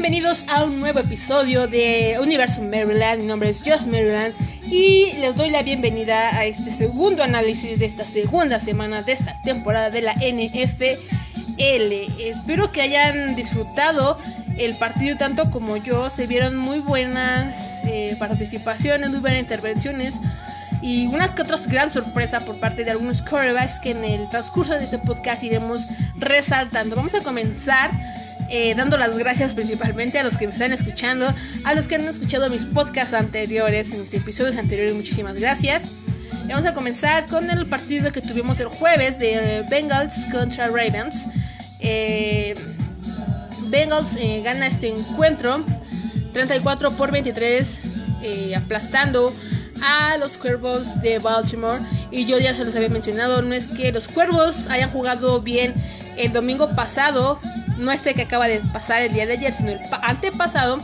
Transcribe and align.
bienvenidos 0.00 0.46
a 0.48 0.62
un 0.62 0.78
nuevo 0.78 1.00
episodio 1.00 1.66
de 1.66 2.18
Universo 2.22 2.62
Maryland. 2.62 3.22
Mi 3.22 3.26
nombre 3.26 3.48
es 3.48 3.64
Josh 3.66 3.84
Maryland 3.86 4.32
y 4.70 5.12
les 5.14 5.34
doy 5.34 5.50
la 5.50 5.64
bienvenida 5.64 6.36
a 6.36 6.44
este 6.44 6.70
segundo 6.70 7.24
análisis 7.24 7.80
de 7.80 7.86
esta 7.86 8.04
segunda 8.04 8.60
semana 8.60 9.02
de 9.02 9.10
esta 9.10 9.42
temporada 9.42 9.90
de 9.90 10.02
la 10.02 10.14
NFL. 10.14 11.00
Espero 11.58 12.70
que 12.70 12.80
hayan 12.80 13.34
disfrutado 13.34 14.16
el 14.56 14.76
partido 14.76 15.16
tanto 15.16 15.50
como 15.50 15.76
yo. 15.76 16.10
Se 16.10 16.28
vieron 16.28 16.56
muy 16.56 16.78
buenas 16.78 17.80
eh, 17.84 18.14
participaciones, 18.20 19.10
muy 19.10 19.18
buenas 19.18 19.40
intervenciones 19.40 20.20
y 20.80 21.08
una 21.08 21.34
que 21.34 21.42
otra 21.42 21.56
gran 21.66 21.90
sorpresa 21.90 22.38
por 22.38 22.60
parte 22.60 22.84
de 22.84 22.92
algunos 22.92 23.20
quarterbacks 23.20 23.80
que 23.80 23.90
en 23.90 24.04
el 24.04 24.28
transcurso 24.28 24.74
de 24.74 24.84
este 24.84 24.98
podcast 24.98 25.42
iremos 25.42 25.88
resaltando. 26.14 26.94
Vamos 26.94 27.16
a 27.16 27.20
comenzar 27.20 27.90
eh, 28.48 28.74
dando 28.74 28.96
las 28.96 29.16
gracias 29.18 29.54
principalmente 29.54 30.18
a 30.18 30.22
los 30.22 30.36
que 30.36 30.46
me 30.46 30.52
están 30.52 30.72
escuchando, 30.72 31.32
a 31.64 31.74
los 31.74 31.88
que 31.88 31.96
han 31.96 32.02
escuchado 32.02 32.48
mis 32.50 32.64
podcasts 32.64 33.14
anteriores, 33.14 33.88
mis 33.88 34.12
episodios 34.14 34.56
anteriores, 34.56 34.94
muchísimas 34.94 35.38
gracias. 35.38 35.84
Vamos 36.46 36.64
a 36.64 36.72
comenzar 36.72 37.26
con 37.26 37.50
el 37.50 37.66
partido 37.66 38.10
que 38.10 38.22
tuvimos 38.22 38.58
el 38.60 38.68
jueves 38.68 39.18
de 39.18 39.64
Bengals 39.70 40.14
contra 40.32 40.68
Ravens. 40.68 41.26
Eh, 41.80 42.54
Bengals 43.68 44.16
eh, 44.18 44.40
gana 44.42 44.66
este 44.66 44.88
encuentro 44.88 45.62
34 46.32 46.92
por 46.92 47.12
23, 47.12 47.78
aplastando 48.56 49.34
a 49.82 50.16
los 50.18 50.38
Cuervos 50.38 51.00
de 51.02 51.18
Baltimore. 51.18 51.80
Y 52.10 52.24
yo 52.24 52.38
ya 52.38 52.54
se 52.54 52.64
los 52.64 52.74
había 52.74 52.88
mencionado, 52.88 53.42
no 53.42 53.54
es 53.54 53.68
que 53.68 53.92
los 53.92 54.08
Cuervos 54.08 54.68
hayan 54.68 54.90
jugado 54.90 55.40
bien 55.40 55.74
el 56.16 56.32
domingo 56.32 56.70
pasado, 56.70 57.38
no 57.78 57.92
este 57.92 58.14
que 58.14 58.22
acaba 58.22 58.48
de 58.48 58.60
pasar 58.72 59.02
el 59.02 59.12
día 59.12 59.26
de 59.26 59.34
ayer, 59.34 59.52
sino 59.52 59.70
el 59.70 59.80
antepasado 60.02 60.78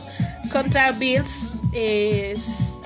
contra 0.52 0.92
Bills. 0.92 1.30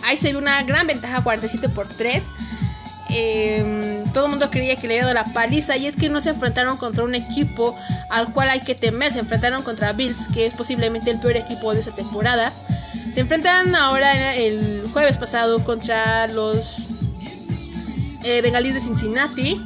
ahí 0.04 0.16
se 0.16 0.32
ve 0.32 0.38
una 0.38 0.62
gran 0.62 0.86
ventaja 0.86 1.22
47 1.22 1.68
por 1.68 1.86
3. 1.88 2.24
Em, 3.10 4.04
todo 4.12 4.26
el 4.26 4.30
mundo 4.30 4.50
creía 4.50 4.76
que 4.76 4.86
le 4.86 4.94
había 4.94 5.04
dado 5.04 5.14
la 5.14 5.32
paliza 5.32 5.76
y 5.78 5.86
es 5.86 5.96
que 5.96 6.10
no 6.10 6.20
se 6.20 6.30
enfrentaron 6.30 6.76
contra 6.76 7.04
un 7.04 7.14
equipo 7.14 7.74
al 8.10 8.32
cual 8.32 8.50
hay 8.50 8.60
que 8.60 8.74
temer. 8.74 9.12
Se 9.12 9.20
enfrentaron 9.20 9.62
contra 9.62 9.92
Bills, 9.92 10.28
que 10.32 10.46
es 10.46 10.54
posiblemente 10.54 11.10
el 11.10 11.18
peor 11.18 11.36
equipo 11.36 11.72
de 11.72 11.80
esta 11.80 11.92
temporada. 11.92 12.52
Se 13.12 13.20
enfrentan 13.20 13.74
ahora 13.74 14.34
el 14.34 14.88
jueves 14.92 15.16
pasado 15.16 15.64
contra 15.64 16.26
los 16.28 16.86
eh, 18.24 18.42
Bengalíes 18.42 18.74
de 18.74 18.80
Cincinnati. 18.80 19.60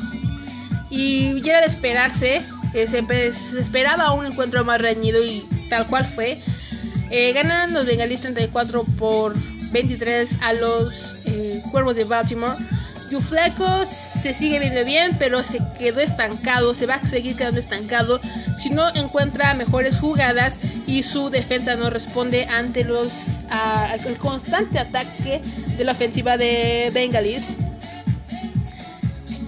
Y 0.91 1.41
ya 1.41 1.53
era 1.53 1.61
de 1.63 1.67
esperarse 1.67 2.43
se, 2.73 3.59
esperaba 3.59 4.13
un 4.13 4.27
encuentro 4.27 4.65
más 4.65 4.81
reñido 4.81 5.23
y 5.25 5.47
tal 5.69 5.87
cual 5.87 6.07
fue. 6.07 6.39
Eh, 7.11 7.33
ganan 7.33 7.73
los 7.73 7.85
bengalíes 7.85 8.21
34 8.21 8.85
por 8.99 9.35
23 9.71 10.31
a 10.41 10.53
los 10.55 11.17
eh, 11.25 11.63
Cuervos 11.71 11.97
de 11.97 12.05
Baltimore. 12.05 12.57
Yufleco 13.11 13.85
se 13.85 14.33
sigue 14.33 14.59
viendo 14.59 14.85
bien, 14.87 15.15
pero 15.19 15.43
se 15.43 15.59
quedó 15.79 16.01
estancado, 16.01 16.75
se 16.75 16.87
va 16.87 16.95
a 16.95 17.07
seguir 17.07 17.37
quedando 17.37 17.61
estancado 17.61 18.19
si 18.59 18.71
no 18.71 18.89
encuentra 18.95 19.53
mejores 19.53 19.99
jugadas 19.99 20.59
y 20.87 21.03
su 21.03 21.29
defensa 21.29 21.77
no 21.77 21.91
responde 21.91 22.47
ante 22.47 22.85
los 22.85 23.43
el 24.07 24.17
constante 24.17 24.79
ataque 24.79 25.43
de 25.77 25.85
la 25.85 25.93
ofensiva 25.93 26.39
de 26.39 26.91
Bengalis. 26.95 27.57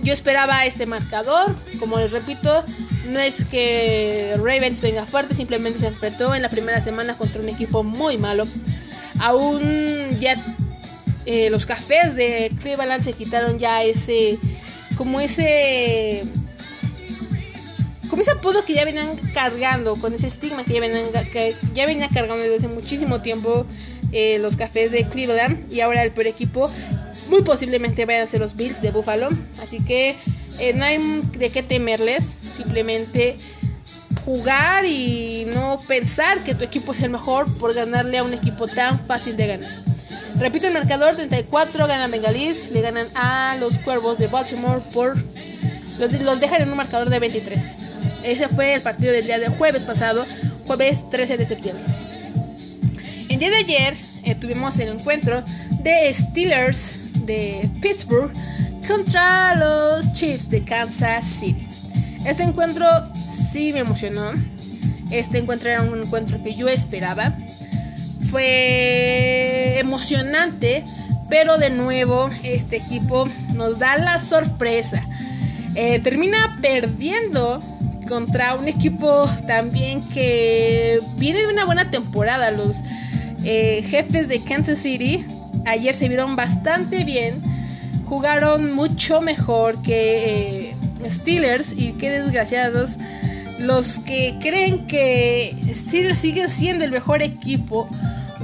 Yo 0.02 0.12
esperaba 0.12 0.66
este 0.66 0.84
marcador, 0.84 1.54
como 1.80 1.98
les 1.98 2.10
repito, 2.10 2.62
no 3.06 3.18
es 3.18 3.44
que 3.44 4.34
Ravens 4.36 4.80
venga 4.80 5.06
fuerte, 5.06 5.34
simplemente 5.34 5.78
se 5.78 5.86
enfrentó 5.86 6.34
en 6.34 6.42
la 6.42 6.48
primera 6.48 6.80
semana 6.80 7.16
contra 7.16 7.40
un 7.40 7.48
equipo 7.48 7.82
muy 7.82 8.18
malo. 8.18 8.46
Aún 9.20 10.18
ya 10.18 10.36
eh, 11.26 11.50
los 11.50 11.66
cafés 11.66 12.14
de 12.14 12.50
Cleveland 12.60 13.02
se 13.02 13.12
quitaron 13.12 13.58
ya 13.58 13.82
ese, 13.82 14.38
como 14.96 15.20
ese, 15.20 16.24
como 18.10 18.22
ese 18.22 18.32
apodo 18.32 18.64
que 18.64 18.74
ya 18.74 18.84
venían 18.84 19.16
cargando, 19.32 19.96
con 19.96 20.12
ese 20.14 20.26
estigma 20.26 20.64
que 20.64 20.74
ya 20.74 20.80
venían, 20.80 21.06
que 21.32 21.54
ya 21.74 21.86
venía 21.86 22.08
cargando 22.08 22.42
desde 22.42 22.56
hace 22.56 22.68
muchísimo 22.68 23.22
tiempo 23.22 23.66
eh, 24.12 24.38
los 24.38 24.56
cafés 24.56 24.92
de 24.92 25.08
Cleveland 25.08 25.72
y 25.72 25.80
ahora 25.80 26.02
el 26.02 26.10
peor 26.10 26.26
equipo 26.28 26.70
muy 27.28 27.42
posiblemente 27.42 28.04
vayan 28.04 28.22
a 28.22 28.28
ser 28.28 28.40
los 28.40 28.56
Bills 28.56 28.82
de 28.82 28.90
Buffalo. 28.90 29.30
Así 29.62 29.78
que 29.78 30.14
eh, 30.58 30.72
no 30.74 30.84
hay 30.84 30.98
de 31.36 31.50
qué 31.50 31.62
temerles 31.62 32.26
simplemente 32.56 33.36
jugar 34.24 34.84
y 34.84 35.46
no 35.52 35.78
pensar 35.86 36.42
que 36.44 36.54
tu 36.54 36.64
equipo 36.64 36.92
es 36.92 37.02
el 37.02 37.10
mejor 37.10 37.52
por 37.58 37.74
ganarle 37.74 38.18
a 38.18 38.24
un 38.24 38.32
equipo 38.32 38.66
tan 38.66 38.98
fácil 39.06 39.36
de 39.36 39.46
ganar. 39.46 39.70
Repito 40.38 40.66
el 40.66 40.74
marcador, 40.74 41.14
34 41.14 41.86
ganan 41.86 42.10
Bengalís, 42.10 42.70
le 42.70 42.80
ganan 42.80 43.06
a 43.14 43.56
los 43.60 43.78
Cuervos 43.78 44.18
de 44.18 44.26
Baltimore 44.26 44.80
por... 44.92 45.16
Los, 45.98 46.40
dejan 46.40 46.62
en 46.62 46.70
un 46.70 46.76
marcador 46.76 47.08
de 47.08 47.20
23. 47.20 47.62
Ese 48.24 48.48
fue 48.48 48.74
el 48.74 48.80
partido 48.80 49.12
del 49.12 49.24
día 49.26 49.38
de 49.38 49.48
jueves 49.48 49.84
pasado, 49.84 50.26
jueves 50.66 51.08
13 51.10 51.36
de 51.36 51.46
septiembre. 51.46 51.84
El 53.28 53.38
día 53.38 53.50
de 53.50 53.56
ayer 53.56 53.94
eh, 54.24 54.34
tuvimos 54.34 54.78
el 54.80 54.88
encuentro 54.88 55.44
de 55.82 56.12
Steelers 56.12 57.26
de 57.26 57.68
Pittsburgh 57.80 58.32
contra 58.86 59.54
los 59.54 60.12
Chiefs 60.12 60.50
de 60.50 60.62
Kansas 60.62 61.24
City. 61.24 61.66
Este 62.24 62.42
encuentro 62.42 62.86
sí 63.52 63.72
me 63.72 63.80
emocionó. 63.80 64.32
Este 65.10 65.38
encuentro 65.38 65.70
era 65.70 65.82
un 65.82 66.02
encuentro 66.02 66.42
que 66.42 66.54
yo 66.54 66.68
esperaba. 66.68 67.32
Fue 68.30 69.78
emocionante, 69.78 70.84
pero 71.30 71.58
de 71.58 71.70
nuevo 71.70 72.28
este 72.42 72.76
equipo 72.76 73.28
nos 73.54 73.78
da 73.78 73.96
la 73.96 74.18
sorpresa. 74.18 75.02
Eh, 75.74 76.00
termina 76.00 76.58
perdiendo 76.60 77.62
contra 78.08 78.54
un 78.54 78.68
equipo 78.68 79.28
también 79.46 80.02
que 80.08 81.00
viene 81.16 81.40
de 81.40 81.46
una 81.46 81.64
buena 81.64 81.90
temporada. 81.90 82.50
Los 82.50 82.76
eh, 83.44 83.84
jefes 83.88 84.28
de 84.28 84.42
Kansas 84.42 84.78
City 84.78 85.24
ayer 85.66 85.94
se 85.94 86.08
vieron 86.08 86.36
bastante 86.36 87.04
bien. 87.04 87.53
Jugaron 88.06 88.74
mucho 88.74 89.20
mejor 89.20 89.80
que 89.82 90.70
eh, 90.70 90.76
Steelers 91.06 91.72
y 91.76 91.92
qué 91.92 92.10
desgraciados 92.10 92.96
los 93.58 93.98
que 94.00 94.36
creen 94.40 94.86
que 94.86 95.56
Steelers 95.72 96.18
sigue 96.18 96.48
siendo 96.48 96.84
el 96.84 96.90
mejor 96.90 97.22
equipo 97.22 97.88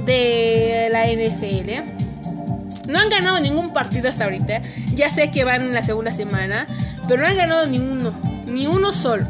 de 0.05 0.87
la 0.91 1.05
NFL. 1.07 2.89
No 2.89 2.99
han 2.99 3.09
ganado 3.09 3.39
ningún 3.39 3.71
partido 3.73 4.09
hasta 4.09 4.25
ahorita. 4.25 4.61
Ya 4.95 5.09
sé 5.09 5.31
que 5.31 5.43
van 5.43 5.61
en 5.61 5.73
la 5.73 5.83
segunda 5.83 6.13
semana, 6.13 6.65
pero 7.07 7.21
no 7.21 7.27
han 7.27 7.37
ganado 7.37 7.67
ni 7.67 7.79
uno, 7.79 8.13
ni 8.47 8.67
uno 8.67 8.91
solo. 8.93 9.25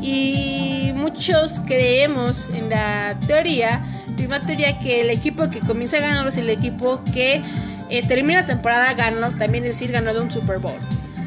Y 0.00 0.92
muchos 0.94 1.60
creemos 1.66 2.48
en 2.54 2.68
la 2.68 3.16
teoría, 3.26 3.80
la 4.28 4.40
teoría 4.40 4.78
que 4.78 5.02
el 5.02 5.10
equipo 5.10 5.50
que 5.50 5.60
comienza 5.60 5.98
a 5.98 6.00
ganar 6.00 6.26
es 6.26 6.36
el 6.36 6.48
equipo 6.48 7.02
que 7.12 7.42
eh, 7.92 8.02
termina 8.08 8.40
la 8.40 8.46
temporada 8.46 8.94
ganó, 8.94 9.32
también 9.32 9.64
es 9.64 9.74
decir, 9.74 9.92
ganó 9.92 10.18
un 10.18 10.30
Super 10.30 10.58
Bowl. 10.58 10.78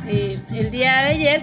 Eh, 0.07 0.35
el 0.51 0.71
día 0.71 1.03
de 1.03 1.09
ayer, 1.09 1.41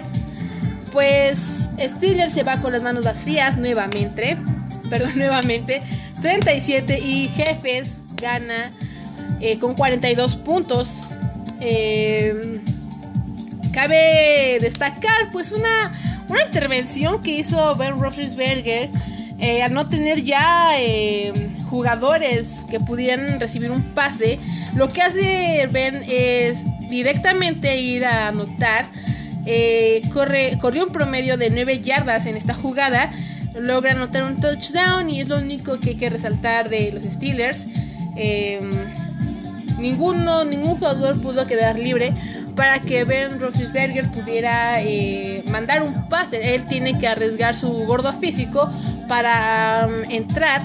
pues 0.91 1.69
Steelers 1.79 2.33
se 2.33 2.43
va 2.43 2.59
con 2.59 2.73
las 2.73 2.83
manos 2.83 3.05
vacías 3.05 3.55
nuevamente. 3.55 4.35
Perdón, 4.89 5.13
nuevamente. 5.15 5.81
37 6.21 6.99
y 6.99 7.29
Jefes 7.29 8.01
gana 8.21 8.73
eh, 9.39 9.59
con 9.59 9.75
42 9.75 10.35
puntos. 10.35 11.03
Cabe 13.71 14.57
destacar 14.59 15.31
pues 15.31 15.53
una, 15.53 15.93
una 16.27 16.43
intervención 16.43 17.21
que 17.23 17.37
hizo 17.37 17.73
Ben 17.75 17.97
Roethlisberger 17.97 18.89
al 19.63 19.73
no 19.73 19.87
tener 19.87 20.21
ya 20.21 20.73
jugadores 21.69 22.65
que 22.69 22.81
pudieran 22.81 23.39
recibir 23.39 23.71
un 23.71 23.81
pase. 23.81 24.37
Lo 24.75 24.89
que 24.89 25.01
hace 25.01 25.67
Ben 25.71 26.01
es 26.07 26.63
directamente 26.89 27.79
ir 27.79 28.05
a 28.05 28.29
anotar. 28.29 28.85
Eh, 29.45 30.01
corre, 30.13 30.57
corrió 30.59 30.85
un 30.85 30.91
promedio 30.91 31.37
de 31.37 31.49
9 31.49 31.81
yardas 31.81 32.25
en 32.25 32.37
esta 32.37 32.53
jugada. 32.53 33.11
Logra 33.59 33.91
anotar 33.91 34.23
un 34.23 34.39
touchdown 34.39 35.09
y 35.09 35.21
es 35.21 35.29
lo 35.29 35.37
único 35.37 35.79
que 35.79 35.91
hay 35.91 35.95
que 35.95 36.09
resaltar 36.09 36.69
de 36.69 36.91
los 36.91 37.03
Steelers. 37.03 37.67
Em, 38.15 38.71
ninguno, 39.79 40.43
ningún 40.43 40.75
jugador 40.77 41.21
pudo 41.21 41.45
quedar 41.45 41.77
libre 41.77 42.13
para 42.55 42.79
que 42.79 43.03
Ben 43.03 43.39
Roethlisberger 43.39 44.09
pudiera 44.11 44.81
eh, 44.81 45.43
mandar 45.49 45.83
un 45.83 46.07
pase. 46.07 46.55
Él 46.55 46.65
tiene 46.65 46.97
que 46.97 47.07
arriesgar 47.07 47.55
su 47.55 47.71
gordo 47.85 48.11
físico 48.13 48.71
para 49.07 49.87
um, 49.87 50.11
entrar 50.11 50.61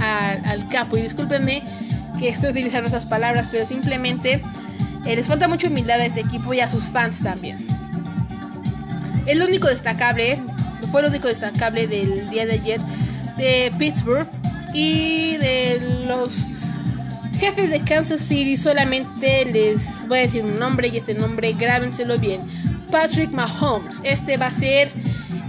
al 0.00 0.66
campo. 0.68 0.96
Y 0.96 1.02
discúlpenme 1.02 1.62
que 2.18 2.28
estoy 2.28 2.50
utilizando 2.50 2.88
esas 2.88 3.06
palabras, 3.06 3.48
pero 3.50 3.66
simplemente 3.66 4.42
eh, 5.04 5.16
les 5.16 5.26
falta 5.26 5.48
mucha 5.48 5.68
humildad 5.68 6.00
a 6.00 6.06
este 6.06 6.20
equipo 6.20 6.54
y 6.54 6.60
a 6.60 6.68
sus 6.68 6.84
fans 6.84 7.22
también. 7.22 7.66
Es 9.26 9.38
lo 9.38 9.46
único 9.46 9.68
destacable, 9.68 10.38
fue 10.90 11.02
lo 11.02 11.08
único 11.08 11.28
destacable 11.28 11.86
del 11.86 12.28
día 12.28 12.46
de 12.46 12.52
ayer 12.54 12.80
de 13.36 13.72
Pittsburgh 13.78 14.26
y 14.72 15.36
de 15.38 16.04
los 16.06 16.46
jefes 17.38 17.70
de 17.70 17.80
Kansas 17.80 18.20
City 18.20 18.56
solamente 18.56 19.44
les 19.46 20.06
voy 20.08 20.18
a 20.18 20.22
decir 20.22 20.44
un 20.44 20.58
nombre 20.58 20.88
y 20.88 20.96
este 20.96 21.14
nombre 21.14 21.52
grábenselo 21.52 22.18
bien. 22.18 22.40
Patrick 22.90 23.32
Mahomes. 23.32 24.00
Este 24.04 24.36
va 24.36 24.46
a 24.46 24.50
ser 24.50 24.88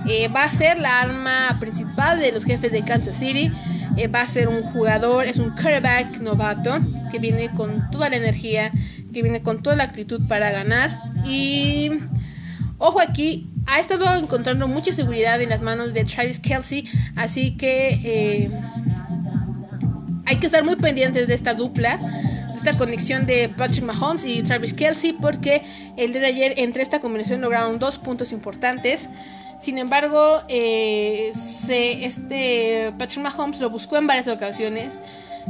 eh, 0.08 0.28
va 0.28 0.44
a 0.44 0.50
ser 0.50 0.80
la 0.80 1.02
arma 1.02 1.58
principal 1.60 2.20
de 2.20 2.32
los 2.32 2.46
jefes 2.46 2.72
de 2.72 2.84
Kansas 2.84 3.18
City. 3.18 3.52
Eh, 3.98 4.08
va 4.08 4.22
a 4.22 4.28
ser 4.28 4.48
un 4.48 4.62
jugador, 4.62 5.26
es 5.26 5.38
un 5.38 5.52
quarterback 5.52 6.20
novato 6.20 6.80
que 7.12 7.20
viene 7.20 7.50
con 7.52 7.90
toda 7.92 8.10
la 8.10 8.18
energía, 8.18 8.72
que 9.14 9.22
viene 9.22 9.42
con 9.42 9.62
toda 9.64 9.76
la 9.76 9.84
actitud 9.84 10.28
para 10.28 10.52
ganar. 10.52 11.00
Y 11.26 11.92
ojo 12.78 13.00
aquí, 13.00 13.50
ha 13.68 13.80
estado 13.80 14.14
encontrando 14.16 14.68
mucha 14.68 14.92
seguridad 14.92 15.42
en 15.42 15.50
las 15.50 15.62
manos 15.62 15.94
de 15.94 16.04
Travis 16.04 16.40
Kelsey, 16.40 16.88
así 17.16 17.56
que 17.58 18.00
eh, 18.04 18.52
hay 20.26 20.38
que 20.38 20.46
estar 20.46 20.64
muy 20.64 20.76
pendientes 20.76 21.28
de 21.28 21.34
esta 21.34 21.54
dupla, 21.54 22.00
esta 22.66 22.80
conexión 22.80 23.28
de 23.28 23.48
Patrick 23.48 23.84
Mahomes 23.84 24.26
y 24.26 24.42
Travis 24.42 24.74
Kelsey, 24.74 25.14
porque 25.14 25.62
el 25.98 26.14
día 26.14 26.22
de 26.22 26.28
ayer 26.28 26.54
entre 26.58 26.82
esta 26.82 27.00
combinación 27.00 27.42
lograron 27.42 27.78
dos 27.78 28.00
puntos 28.00 28.32
importantes. 28.32 29.08
Sin 29.60 29.78
embargo, 29.78 30.42
eh, 30.48 31.32
este 31.32 32.92
Patrick 32.98 33.22
Mahomes 33.22 33.60
lo 33.60 33.70
buscó 33.70 33.98
en 33.98 34.08
varias 34.08 34.28
ocasiones. 34.28 35.00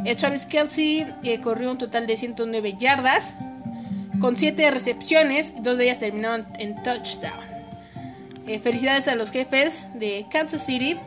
Eh, 0.04 0.14
Travis 0.16 0.46
Kelsey 0.46 1.08
eh, 1.24 1.40
corrió 1.40 1.72
un 1.72 1.78
total 1.78 2.06
de 2.06 2.18
109 2.18 2.76
yardas, 2.78 3.36
con 4.20 4.36
7 4.36 4.70
recepciones, 4.70 5.54
dos 5.64 5.78
de 5.78 5.86
ellas 5.86 6.00
terminaron 6.00 6.46
en 6.60 6.84
touchdown. 6.84 7.32
felicidades 8.62 9.08
a 9.08 9.16
los 9.16 9.32
jefes 9.32 9.88
de 9.94 10.26
Kansas 10.30 10.66
City. 10.66 10.98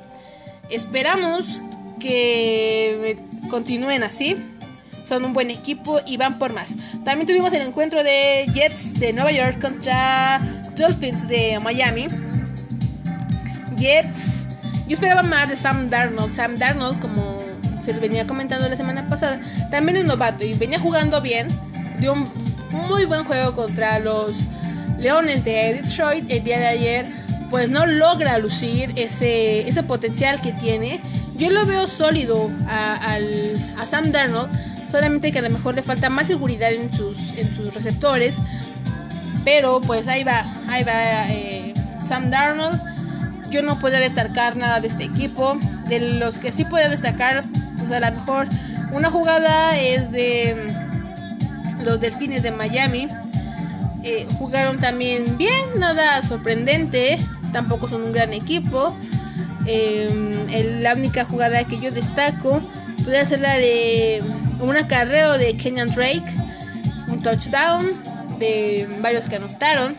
Esperamos 0.71 1.61
que 2.01 3.19
continúen 3.51 4.03
así. 4.05 4.39
Son 5.09 5.25
un 5.25 5.33
buen 5.33 5.51
equipo 5.51 6.01
y 6.05 6.19
van 6.19 6.39
por 6.39 6.53
más. 6.53 6.75
También 7.03 7.27
tuvimos 7.27 7.53
el 7.55 7.63
encuentro 7.63 8.05
de 8.05 8.45
Jets 8.53 9.01
de 9.01 9.15
Nueva 9.15 9.33
York 9.33 9.59
contra 9.59 10.39
Dolphins 10.77 11.27
de 11.29 11.59
Miami. 11.63 12.09
Jets. 13.79 14.47
Yo 14.87 14.93
esperaba 14.93 15.23
más 15.23 15.49
de 15.49 15.57
Sam 15.57 15.89
Darnold. 15.89 16.35
Sam 16.35 16.57
Darnold, 16.57 17.01
como 17.01 17.39
se 17.81 17.93
les 17.93 18.03
venía 18.03 18.27
comentando 18.27 18.69
la 18.69 18.77
semana 18.77 19.07
pasada, 19.07 19.41
también 19.71 19.97
es 19.97 20.05
novato 20.05 20.45
y 20.45 20.53
venía 20.53 20.79
jugando 20.79 21.23
bien. 21.23 21.49
Dio 21.99 22.13
un 22.13 22.29
muy 22.71 23.07
buen 23.07 23.25
juego 23.25 23.55
contra 23.55 23.99
los 24.01 24.41
Leones 24.99 25.43
de 25.43 25.81
Detroit 25.83 26.31
el 26.31 26.45
día 26.45 26.61
de 26.61 26.67
ayer. 26.67 27.07
Pues 27.49 27.71
no 27.71 27.87
logra 27.87 28.37
lucir 28.37 28.93
ese, 28.97 29.67
ese 29.67 29.83
potencial 29.83 30.39
que 30.43 30.53
tiene 30.53 31.01
yo 31.39 31.51
lo 31.51 31.65
veo 31.67 31.87
sólido 31.87 32.51
a, 32.67 33.17
Sam 33.87 34.11
Darnold, 34.11 34.51
solamente 34.91 35.33
que 35.33 35.39
a 35.39 35.43
lo 35.43 35.51
mejor 35.51 35.75
le 35.75 35.83
falta 35.83 36.09
más 36.09 36.27
seguridad 36.27 36.73
en 36.73 36.93
sus, 36.93 37.35
en 37.35 37.55
sus 37.55 37.75
receptores. 37.75 38.39
Pero 39.45 39.81
pues 39.81 40.09
ahí 40.09 40.25
va, 40.25 40.45
ahí 40.69 40.85
va 40.85 41.29
eh, 41.29 41.75
Sam 42.05 42.31
Darnold. 42.31 42.81
Yo 43.51 43.63
no 43.63 43.79
puedo 43.79 43.99
destacar 43.99 44.57
nada 44.57 44.81
de 44.81 44.89
este 44.89 45.05
equipo. 45.05 45.59
De 45.89 46.01
los 46.01 46.39
que 46.39 46.53
sí 46.53 46.65
puedo 46.65 46.89
destacar, 46.91 47.45
pues 47.79 47.91
a 47.91 48.01
lo 48.01 48.11
mejor 48.11 48.47
una 48.93 49.11
jugada 49.11 49.79
es 49.79 50.11
de 50.11 50.57
los 51.85 52.01
Delfines 52.01 52.43
de 52.43 52.51
Miami. 52.51 53.09
Eh, 54.05 54.27
jugaron 54.39 54.79
también 54.79 55.37
bien, 55.39 55.79
nada 55.79 56.23
sorprendente. 56.23 57.19
Tampoco 57.53 57.89
son 57.89 58.03
un 58.03 58.13
gran 58.13 58.33
equipo. 58.33 58.95
Em, 59.67 60.33
la 60.81 60.95
única 60.95 61.25
jugada 61.25 61.65
que 61.65 61.79
yo 61.79 61.91
destaco 61.91 62.61
puede 63.05 63.25
ser 63.27 63.41
la 63.41 63.55
de 63.57 64.23
un 64.61 64.77
acarreo 64.77 65.39
de 65.39 65.57
Kenyan 65.57 65.91
Drake, 65.91 66.25
un 67.09 67.23
touchdown 67.23 67.93
de 68.39 68.89
varios 69.01 69.29
que 69.29 69.37
anotaron. 69.37 69.95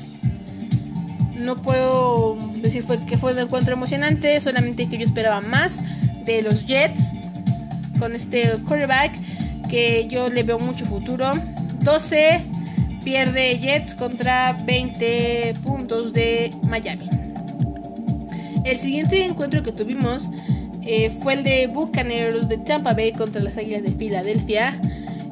No 1.36 1.56
puedo 1.56 2.38
decir 2.62 2.84
que 3.08 3.18
fue 3.18 3.34
un 3.34 3.40
encuentro 3.40 3.74
emocionante, 3.74 4.40
solamente 4.42 4.90
que 4.90 4.98
yo 4.98 5.06
esperaba 5.06 5.42
más 5.42 5.80
de 6.26 6.42
los 6.42 6.66
Jets 6.66 7.14
con 7.98 8.14
este 8.16 8.58
quarterback 8.68 9.12
que 9.70 10.08
yo 10.10 10.30
le 10.30 10.44
veo 10.44 10.60
mucho 10.60 10.86
futuro. 10.86 11.32
12 11.82 12.42
pierde 13.04 13.60
Jets 13.60 13.96
contra 13.96 14.54
20 14.66 15.56
puntos 15.64 16.12
de 16.12 16.54
Miami. 16.64 17.10
El 18.66 18.78
siguiente 18.78 19.24
encuentro 19.24 19.64
que 19.64 19.72
tuvimos 19.72 20.30
eh, 20.92 21.12
fue 21.12 21.36
el 21.36 21.44
de 21.44 21.68
Bucaneros 21.68 22.50
de 22.50 22.58
Tampa 22.58 22.96
Bay 22.96 23.12
contra 23.12 23.44
las 23.44 23.58
Águilas 23.58 23.84
de 23.84 23.92
Filadelfia. 23.92 24.82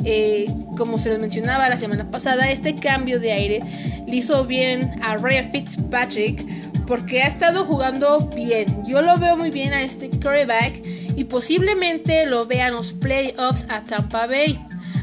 Eh, 0.06 0.54
como 0.78 1.00
se 1.00 1.10
les 1.10 1.18
mencionaba 1.18 1.68
la 1.68 1.80
semana 1.80 2.12
pasada, 2.12 2.52
este 2.52 2.76
cambio 2.76 3.20
de 3.20 3.32
aire 3.32 3.60
le 4.06 4.16
hizo 4.16 4.46
bien 4.46 4.92
a 5.02 5.18
Ryan 5.18 5.52
Fitzpatrick 5.52 6.46
porque 6.86 7.24
ha 7.24 7.26
estado 7.26 7.66
jugando 7.66 8.30
bien. 8.36 8.68
Yo 8.86 9.02
lo 9.02 9.18
veo 9.18 9.36
muy 9.36 9.50
bien 9.50 9.74
a 9.74 9.82
este 9.82 10.12
quarterback 10.12 10.80
y 11.16 11.24
posiblemente 11.24 12.28
lo 12.28 12.46
vean 12.46 12.76
los 12.76 12.94
playoffs 12.94 13.66
a 13.70 13.82
Tampa 13.82 14.28
Bay. 14.28 14.60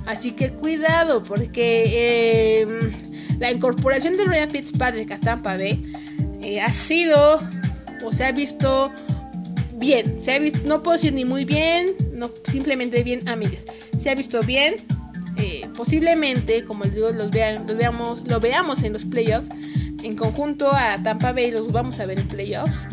Así 0.06 0.30
que 0.30 0.52
cuidado 0.52 1.24
porque 1.24 2.60
em, 2.60 2.92
la 3.40 3.50
incorporación 3.50 4.16
de 4.16 4.24
Ryan 4.24 4.52
Fitzpatrick 4.52 5.10
a 5.10 5.18
Tampa 5.18 5.56
Bay 5.56 5.82
eh, 6.42 6.60
ha 6.60 6.70
sido 6.70 7.42
o 8.04 8.12
se 8.12 8.24
ha 8.24 8.30
visto 8.30 8.92
bien. 9.76 10.22
Se 10.22 10.32
ha 10.32 10.38
visto, 10.38 10.60
no 10.64 10.82
puedo 10.82 10.96
decir 10.96 11.12
ni 11.12 11.24
muy 11.24 11.44
bien, 11.44 11.88
no 12.12 12.30
simplemente 12.50 13.02
bien 13.02 13.28
a. 13.28 13.36
Se 14.00 14.10
ha 14.10 14.14
visto 14.14 14.42
bien. 14.42 14.76
Eh, 15.36 15.66
posiblemente, 15.76 16.64
como 16.64 16.84
les 16.84 16.94
digo, 16.94 17.10
los, 17.10 17.30
vean, 17.30 17.66
los 17.66 17.76
veamos, 17.76 18.22
lo 18.26 18.40
veamos 18.40 18.82
en 18.82 18.92
los 18.92 19.04
playoffs. 19.04 19.50
En 20.02 20.16
conjunto 20.16 20.70
a 20.72 21.02
Tampa 21.02 21.32
Bay 21.32 21.50
los 21.50 21.72
vamos 21.72 21.98
a 22.00 22.06
ver 22.06 22.20
en 22.20 22.28
playoffs. 22.28 22.86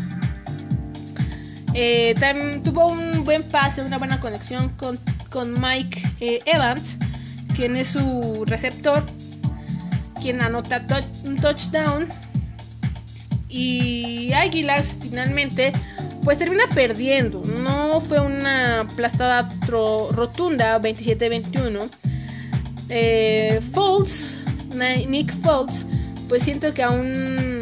Eh, 1.74 2.14
también 2.20 2.62
tuvo 2.62 2.86
un 2.88 3.24
buen 3.24 3.42
pase, 3.42 3.82
una 3.82 3.98
buena 3.98 4.20
conexión 4.20 4.70
con, 4.70 4.98
con 5.30 5.58
Mike 5.60 6.02
eh, 6.20 6.40
Evans, 6.44 6.98
quien 7.54 7.76
es 7.76 7.88
su 7.88 8.44
receptor, 8.46 9.04
quien 10.20 10.42
anota 10.42 10.84
un 11.24 11.36
touchdown 11.36 12.08
y 13.48 14.32
Águilas 14.32 14.96
finalmente 15.00 15.72
pues 16.24 16.38
termina 16.38 16.64
perdiendo. 16.74 17.42
No 17.44 18.00
fue 18.00 18.20
una 18.20 18.80
aplastada 18.80 19.52
rotunda 19.66 20.80
27-21. 20.80 21.88
Eh, 22.88 23.60
Nick 25.08 25.34
Foles, 25.42 25.84
pues 26.28 26.42
siento 26.42 26.72
que 26.74 26.82
aún 26.82 27.60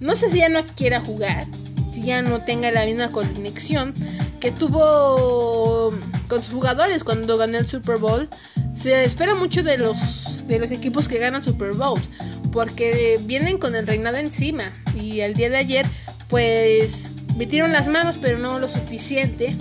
no 0.00 0.14
sé 0.14 0.30
si 0.30 0.38
ya 0.38 0.48
no 0.48 0.62
quiera 0.76 1.00
jugar, 1.00 1.46
si 1.92 2.02
ya 2.02 2.22
no 2.22 2.44
tenga 2.44 2.70
la 2.70 2.84
misma 2.84 3.10
conexión 3.12 3.94
que 4.40 4.50
tuvo 4.50 5.90
con 6.28 6.42
sus 6.42 6.54
jugadores 6.54 7.04
cuando 7.04 7.36
ganó 7.36 7.58
el 7.58 7.68
Super 7.68 7.98
Bowl. 7.98 8.28
Se 8.74 9.04
espera 9.04 9.34
mucho 9.34 9.62
de 9.62 9.78
los 9.78 10.46
de 10.46 10.58
los 10.58 10.72
equipos 10.72 11.06
que 11.06 11.18
ganan 11.18 11.42
Super 11.42 11.72
Bowls 11.72 12.08
porque 12.50 13.20
vienen 13.22 13.58
con 13.58 13.76
el 13.76 13.86
reinado 13.86 14.16
encima 14.16 14.64
y 14.98 15.20
el 15.20 15.34
día 15.34 15.48
de 15.50 15.56
ayer 15.56 15.86
pues 16.28 17.11
metieron 17.36 17.72
las 17.72 17.88
manos 17.88 18.18
pero 18.20 18.38
no 18.38 18.58
lo 18.58 18.68
suficiente. 18.68 19.54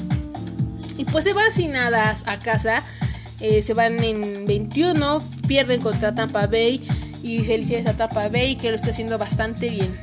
Y 0.97 1.05
pues 1.05 1.23
se 1.23 1.33
van 1.33 1.51
sin 1.51 1.71
nada 1.71 2.15
a 2.25 2.37
casa. 2.37 2.83
Eh, 3.39 3.61
se 3.61 3.73
van 3.73 4.03
en 4.03 4.45
21 4.45 5.23
pierden 5.47 5.81
contra 5.81 6.13
Tampa 6.13 6.47
Bay. 6.47 6.87
Y 7.23 7.39
felicidades 7.39 7.87
a 7.87 7.97
Tampa 7.97 8.27
Bay 8.29 8.55
que 8.55 8.69
lo 8.69 8.75
está 8.75 8.91
haciendo 8.91 9.17
bastante 9.17 9.69
bien. 9.69 9.99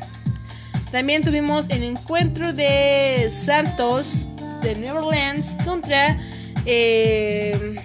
También 0.90 1.22
tuvimos 1.22 1.68
el 1.68 1.82
encuentro 1.82 2.52
de 2.52 3.28
Santos 3.30 4.28
de 4.62 4.74
New 4.76 4.96
Orleans 4.96 5.56
contra 5.64 6.18
eh, 6.64 7.76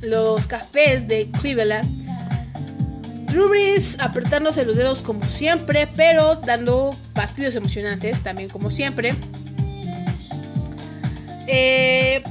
los 0.00 0.46
cafés 0.46 1.06
de 1.06 1.30
Cleveland 1.40 1.97
Drew 3.28 3.50
apretándose 3.98 4.64
los 4.64 4.76
dedos 4.76 5.02
como 5.02 5.26
siempre, 5.28 5.88
pero 5.96 6.36
dando 6.36 6.96
partidos 7.12 7.54
emocionantes 7.56 8.22
también 8.22 8.48
como 8.48 8.70
siempre. 8.70 9.14
Eh, 11.46 12.22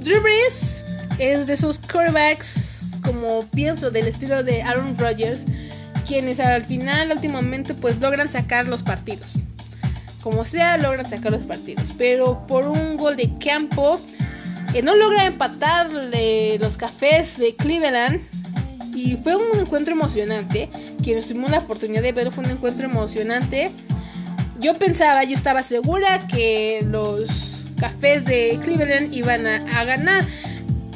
Drew 0.00 0.22
Brees 0.22 0.84
es 1.18 1.46
de 1.46 1.54
esos 1.54 1.78
quarterbacks, 1.78 2.80
como 3.02 3.46
pienso, 3.50 3.90
del 3.90 4.06
estilo 4.06 4.42
de 4.42 4.62
Aaron 4.62 4.98
Rodgers, 4.98 5.44
quienes 6.06 6.40
al 6.40 6.64
final, 6.64 7.10
al 7.10 7.16
último 7.16 7.40
momento, 7.40 7.74
pues 7.76 7.98
logran 8.00 8.30
sacar 8.30 8.68
los 8.68 8.82
partidos. 8.82 9.32
Como 10.22 10.44
sea, 10.44 10.76
logran 10.78 11.08
sacar 11.08 11.32
los 11.32 11.42
partidos. 11.42 11.94
Pero 11.96 12.46
por 12.46 12.66
un 12.66 12.96
gol 12.96 13.16
de 13.16 13.30
campo, 13.38 14.00
que 14.72 14.82
no 14.82 14.94
logra 14.96 15.26
empatar 15.26 15.90
los 15.90 16.76
cafés 16.76 17.38
de 17.38 17.54
Cleveland 17.54 18.20
y 18.94 19.16
fue 19.16 19.36
un 19.36 19.58
encuentro 19.58 19.94
emocionante. 19.94 20.68
Quienes 21.02 21.26
tuvimos 21.26 21.50
la 21.50 21.58
oportunidad 21.58 22.02
de 22.02 22.12
verlo 22.12 22.30
fue 22.30 22.44
un 22.44 22.50
encuentro 22.50 22.86
emocionante. 22.86 23.70
yo 24.60 24.74
pensaba, 24.74 25.24
yo 25.24 25.34
estaba 25.34 25.62
segura 25.62 26.26
que 26.28 26.84
los 26.88 27.66
cafés 27.78 28.24
de 28.24 28.58
Cleveland 28.62 29.12
iban 29.12 29.46
a, 29.46 29.84
ganar. 29.84 30.26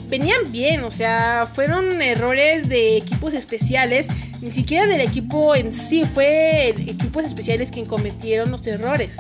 Venían 0.09 0.51
bien, 0.51 0.85
o 0.85 0.91
sea, 0.91 1.47
fueron 1.53 2.01
errores 2.01 2.69
de 2.69 2.97
equipos 2.97 3.35
especiales, 3.35 4.09
ni 4.41 4.51
siquiera 4.51 4.87
del 4.87 5.03
equipo 5.03 5.55
en 5.55 5.71
sí, 5.71 6.05
fue 6.07 6.69
equipos 6.69 7.25
especiales 7.25 7.71
quien 7.71 7.85
cometieron 7.85 8.51
los 8.51 8.67
errores. 8.67 9.17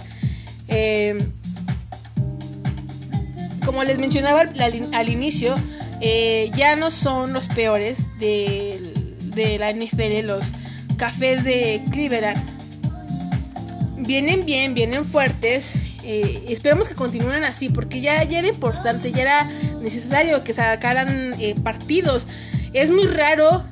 Eh, 0.68 1.18
como 3.68 3.84
les 3.84 3.98
mencionaba 3.98 4.40
al, 4.40 5.08
inicio, 5.10 5.54
eh, 6.00 6.50
ya 6.54 6.76
no 6.76 6.90
son 6.90 7.32
los 7.32 7.46
peores 7.46 8.06
de, 8.18 8.92
de 9.34 9.58
la 9.58 9.72
NFL, 9.72 10.26
los 10.26 10.46
cafés 10.96 11.44
de 11.44 11.82
Cleveland. 11.90 12.38
Vienen 13.96 14.44
bien, 14.44 14.74
vienen 14.74 15.04
fuertes. 15.04 15.74
Eh, 16.04 16.44
esperamos 16.48 16.88
que 16.88 16.94
continúen 16.94 17.44
así, 17.44 17.68
porque 17.68 18.00
ya, 18.00 18.22
ya 18.24 18.38
era 18.38 18.48
importante, 18.48 19.12
ya 19.12 19.22
era 19.22 19.50
necesario 19.82 20.42
que 20.44 20.54
sacaran 20.54 21.34
eh, 21.40 21.54
partidos. 21.62 22.26
Es 22.72 22.90
muy 22.90 23.06
raro 23.06 23.64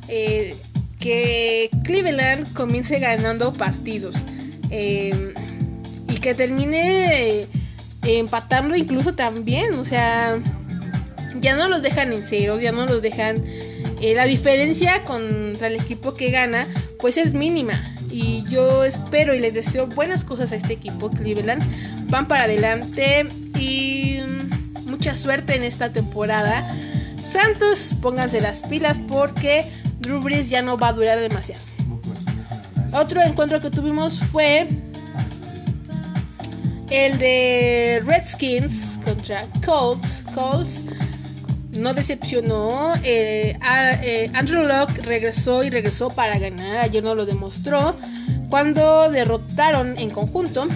que 0.98 1.70
Cleveland 1.84 2.52
comience 2.54 2.98
ganando 2.98 3.52
partidos 3.52 4.16
y 4.70 6.14
que 6.20 6.34
termine 6.34 7.46
empatando 8.02 8.74
incluso 8.74 9.14
también, 9.14 9.74
o 9.74 9.84
sea, 9.84 10.38
ya 11.40 11.56
no 11.56 11.68
los 11.68 11.82
dejan 11.82 12.12
en 12.12 12.24
ceros, 12.24 12.62
ya 12.62 12.72
no 12.72 12.86
los 12.86 13.02
dejan... 13.02 13.42
Eh, 14.00 14.14
la 14.14 14.24
diferencia 14.24 15.04
contra 15.04 15.68
el 15.68 15.76
equipo 15.76 16.14
que 16.14 16.30
gana, 16.30 16.66
pues 17.00 17.16
es 17.16 17.32
mínima. 17.32 17.82
Y 18.10 18.44
yo 18.50 18.84
espero 18.84 19.34
y 19.34 19.40
les 19.40 19.54
deseo 19.54 19.86
buenas 19.86 20.22
cosas 20.22 20.52
a 20.52 20.56
este 20.56 20.74
equipo, 20.74 21.10
Cleveland. 21.10 21.62
Van 22.10 22.28
para 22.28 22.44
adelante 22.44 23.26
y 23.58 24.20
mucha 24.84 25.16
suerte 25.16 25.56
en 25.56 25.62
esta 25.62 25.92
temporada. 25.92 26.70
Santos, 27.20 27.94
pónganse 28.02 28.40
las 28.40 28.62
pilas 28.64 29.00
porque 29.08 29.64
Drew 30.00 30.20
Brees 30.20 30.50
ya 30.50 30.62
no 30.62 30.76
va 30.76 30.88
a 30.88 30.92
durar 30.92 31.18
demasiado. 31.18 31.62
Otro 32.92 33.22
encuentro 33.22 33.60
que 33.60 33.70
tuvimos 33.70 34.18
fue 34.18 34.68
el 36.90 37.18
de 37.18 38.02
Redskins 38.04 38.98
contra 39.04 39.46
Colts. 39.64 40.24
Colts 40.34 40.82
no 41.76 41.94
decepcionó. 41.94 42.94
Eh, 43.02 43.58
eh, 44.02 44.30
Andrew 44.34 44.64
Locke 44.64 45.02
regresó 45.02 45.62
y 45.64 45.70
regresó 45.70 46.10
para 46.10 46.38
ganar. 46.38 46.78
Ayer 46.78 47.02
no 47.02 47.14
lo 47.14 47.26
demostró. 47.26 47.96
Cuando 48.48 49.10
derrotaron 49.10 49.98
en 49.98 50.10
conjunto 50.10 50.68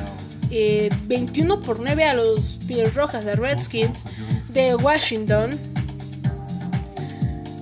21 0.50 1.54
eh, 1.54 1.58
por 1.64 1.80
9 1.80 2.04
a 2.04 2.14
los 2.14 2.58
Pies 2.66 2.94
Rojas 2.94 3.24
de 3.24 3.36
Redskins 3.36 4.04
de 4.52 4.74
Washington. 4.74 5.58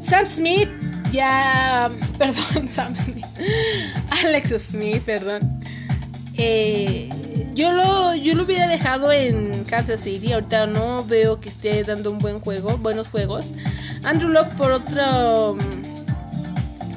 Sam 0.00 0.26
Smith 0.26 0.70
ya. 1.12 1.90
Perdón, 2.18 2.68
Sam 2.68 2.96
Smith. 2.96 3.24
Alex 4.24 4.54
Smith, 4.58 5.02
perdón. 5.04 5.62
Eh, 6.34 7.08
yo 7.58 7.72
lo, 7.72 8.14
yo 8.14 8.36
lo 8.36 8.44
hubiera 8.44 8.68
dejado 8.68 9.10
en 9.10 9.64
Kansas 9.64 10.00
City. 10.02 10.32
Ahorita 10.32 10.68
no 10.68 11.04
veo 11.04 11.40
que 11.40 11.48
esté 11.48 11.82
dando 11.82 12.12
un 12.12 12.18
buen 12.18 12.38
juego, 12.38 12.78
buenos 12.78 13.08
juegos. 13.08 13.52
Andrew 14.04 14.30
Locke, 14.30 14.54
por 14.56 14.70
otro, 14.70 15.58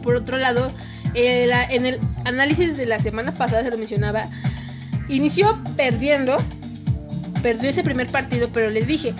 por 0.03 0.15
otro 0.17 0.37
lado, 0.37 0.71
eh, 1.15 1.49
en 1.71 1.87
el 1.87 1.99
análisis 2.25 2.77
de 2.77 2.85
la 2.85 2.99
semana 2.99 3.31
pasada 3.31 3.63
se 3.63 3.71
lo 3.71 3.77
mencionaba. 3.79 4.27
Inició 5.09 5.57
perdiendo, 5.75 6.37
perdió 7.41 7.71
ese 7.71 7.83
primer 7.83 8.07
partido, 8.07 8.49
pero 8.53 8.69
les 8.69 8.85
dije, 8.85 9.15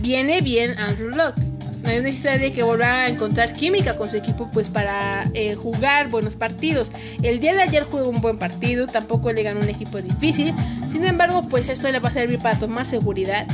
viene 0.00 0.40
bien 0.40 0.76
Andrew 0.80 1.10
Locke 1.10 1.45
es 1.90 2.02
necesario 2.02 2.52
que 2.52 2.62
vuelva 2.62 3.02
a 3.02 3.08
encontrar 3.08 3.52
química 3.52 3.96
con 3.96 4.10
su 4.10 4.16
equipo 4.16 4.48
pues 4.52 4.68
para 4.68 5.30
eh, 5.34 5.54
jugar 5.54 6.08
buenos 6.08 6.36
partidos. 6.36 6.92
El 7.22 7.40
día 7.40 7.54
de 7.54 7.62
ayer 7.62 7.84
jugó 7.84 8.08
un 8.08 8.20
buen 8.20 8.38
partido, 8.38 8.86
tampoco 8.86 9.32
le 9.32 9.42
ganó 9.42 9.60
un 9.60 9.68
equipo 9.68 10.00
difícil, 10.00 10.54
sin 10.90 11.04
embargo 11.04 11.46
pues 11.48 11.68
esto 11.68 11.90
le 11.90 11.98
va 12.00 12.08
a 12.08 12.12
servir 12.12 12.38
para 12.38 12.58
tomar 12.58 12.86
seguridad 12.86 13.46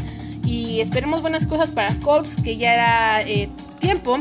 y 0.45 0.81
esperemos 0.81 1.23
buenas 1.23 1.47
cosas 1.47 1.71
para 1.71 1.95
Colts 1.97 2.37
que 2.37 2.57
ya 2.57 2.75
era 2.75 3.23
eh, 3.23 3.49
tiempo 3.79 4.19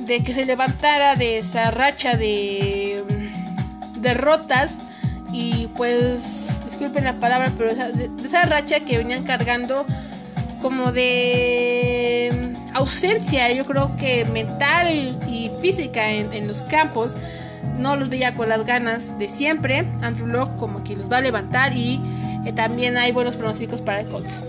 de 0.00 0.22
que 0.22 0.32
se 0.32 0.44
levantara 0.44 1.16
de 1.16 1.38
esa 1.38 1.70
racha 1.70 2.16
de 2.16 3.02
mm, 3.08 4.00
derrotas 4.00 4.78
y 5.32 5.68
pues 5.76 6.48
disculpen 6.64 7.04
la 7.04 7.14
palabra 7.14 7.52
pero 7.56 7.74
de 7.74 8.10
esa 8.24 8.44
racha 8.44 8.80
que 8.80 8.98
venían 8.98 9.24
cargando 9.24 9.86
como 10.60 10.92
de 10.92 12.51
ausencia, 12.74 13.50
yo 13.52 13.64
creo 13.64 13.94
que 13.96 14.24
mental 14.26 14.88
y 15.28 15.50
física 15.60 16.10
en, 16.10 16.48
los 16.48 16.62
campos. 16.64 17.16
No 17.78 17.96
los 17.96 18.08
veía 18.08 18.34
con 18.34 18.48
las 18.48 18.64
ganas 18.66 19.18
de 19.18 19.28
siempre. 19.28 19.86
Andrew 20.02 20.26
Locke 20.26 20.56
como 20.56 20.82
que 20.84 20.96
los 20.96 21.10
va 21.10 21.18
a 21.18 21.20
levantar 21.20 21.76
y 21.76 22.00
eh, 22.44 22.52
también 22.52 22.96
hay 22.96 23.12
buenos 23.12 23.36
pronósticos 23.36 23.80
para 23.80 24.00
el 24.00 24.08
Colts. 24.08 24.42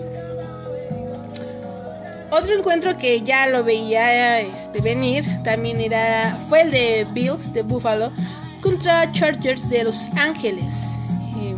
Otro 2.31 2.57
encuentro 2.57 2.97
que 2.97 3.21
ya 3.21 3.45
lo 3.45 3.63
veía 3.63 4.41
este, 4.41 4.81
venir 4.81 5.23
también 5.43 5.79
era 5.79 6.35
fue 6.49 6.61
el 6.61 6.71
de 6.71 7.07
Bills 7.13 7.53
de 7.53 7.61
Buffalo 7.61 8.11
contra 8.59 9.11
Chargers 9.11 9.69
de 9.69 9.83
Los 9.83 10.09
Ángeles. 10.17 10.97
Em, 11.37 11.57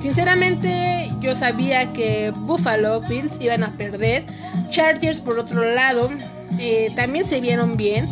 sinceramente 0.00 1.10
yo 1.20 1.34
sabía 1.34 1.92
que 1.92 2.30
Buffalo 2.30 3.00
Bills 3.00 3.40
iban 3.40 3.64
a 3.64 3.72
perder 3.72 4.26
Chargers, 4.70 5.20
por 5.20 5.38
otro 5.38 5.64
lado, 5.74 6.10
eh, 6.58 6.92
también 6.94 7.24
se 7.24 7.40
vieron 7.40 7.76
bien. 7.76 8.06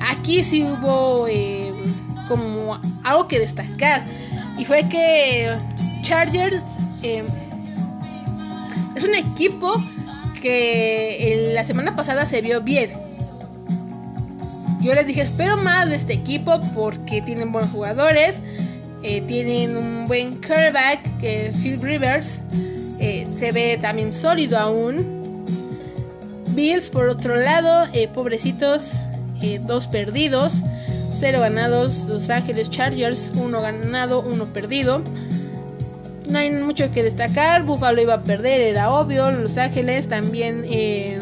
Aquí 0.00 0.42
sí 0.42 0.62
hubo 0.64 1.26
eh, 1.28 1.72
como 2.28 2.80
algo 3.02 3.28
que 3.28 3.38
destacar. 3.38 4.04
Y 4.58 4.64
fue 4.64 4.88
que 4.88 5.50
Chargers 6.02 6.62
eh, 7.02 7.24
es 8.94 9.04
un 9.04 9.14
equipo 9.14 9.74
que 10.40 11.50
la 11.54 11.64
semana 11.64 11.94
pasada 11.96 12.26
se 12.26 12.40
vio 12.40 12.60
bien. 12.60 12.92
Yo 14.80 14.94
les 14.94 15.06
dije, 15.06 15.22
espero 15.22 15.56
más 15.56 15.88
de 15.88 15.96
este 15.96 16.12
equipo 16.12 16.60
porque 16.74 17.22
tienen 17.22 17.52
buenos 17.52 17.70
jugadores. 17.70 18.40
tienen 19.02 19.76
un 19.76 20.06
buen 20.06 20.40
quarterback, 20.40 21.20
que 21.20 21.52
Phil 21.62 21.80
Rivers. 21.80 22.42
se 22.98 23.52
ve 23.52 23.78
también 23.80 24.12
sólido 24.12 24.58
aún. 24.58 25.21
Bills, 26.54 26.90
por 26.90 27.08
otro 27.08 27.36
lado, 27.36 27.88
eh, 27.92 28.08
pobrecitos, 28.08 28.94
eh, 29.40 29.60
dos 29.64 29.86
perdidos, 29.86 30.62
cero 31.14 31.40
ganados. 31.40 32.04
Los 32.08 32.30
Ángeles 32.30 32.70
Chargers, 32.70 33.32
uno 33.34 33.60
ganado, 33.60 34.20
uno 34.20 34.46
perdido. 34.46 35.02
No 36.28 36.38
hay 36.38 36.50
mucho 36.50 36.90
que 36.92 37.02
destacar. 37.02 37.64
Buffalo 37.64 38.00
iba 38.02 38.14
a 38.14 38.22
perder, 38.22 38.60
era 38.60 38.90
obvio. 38.90 39.30
Los 39.30 39.56
Ángeles 39.58 40.08
también, 40.08 40.64
eh, 40.66 41.18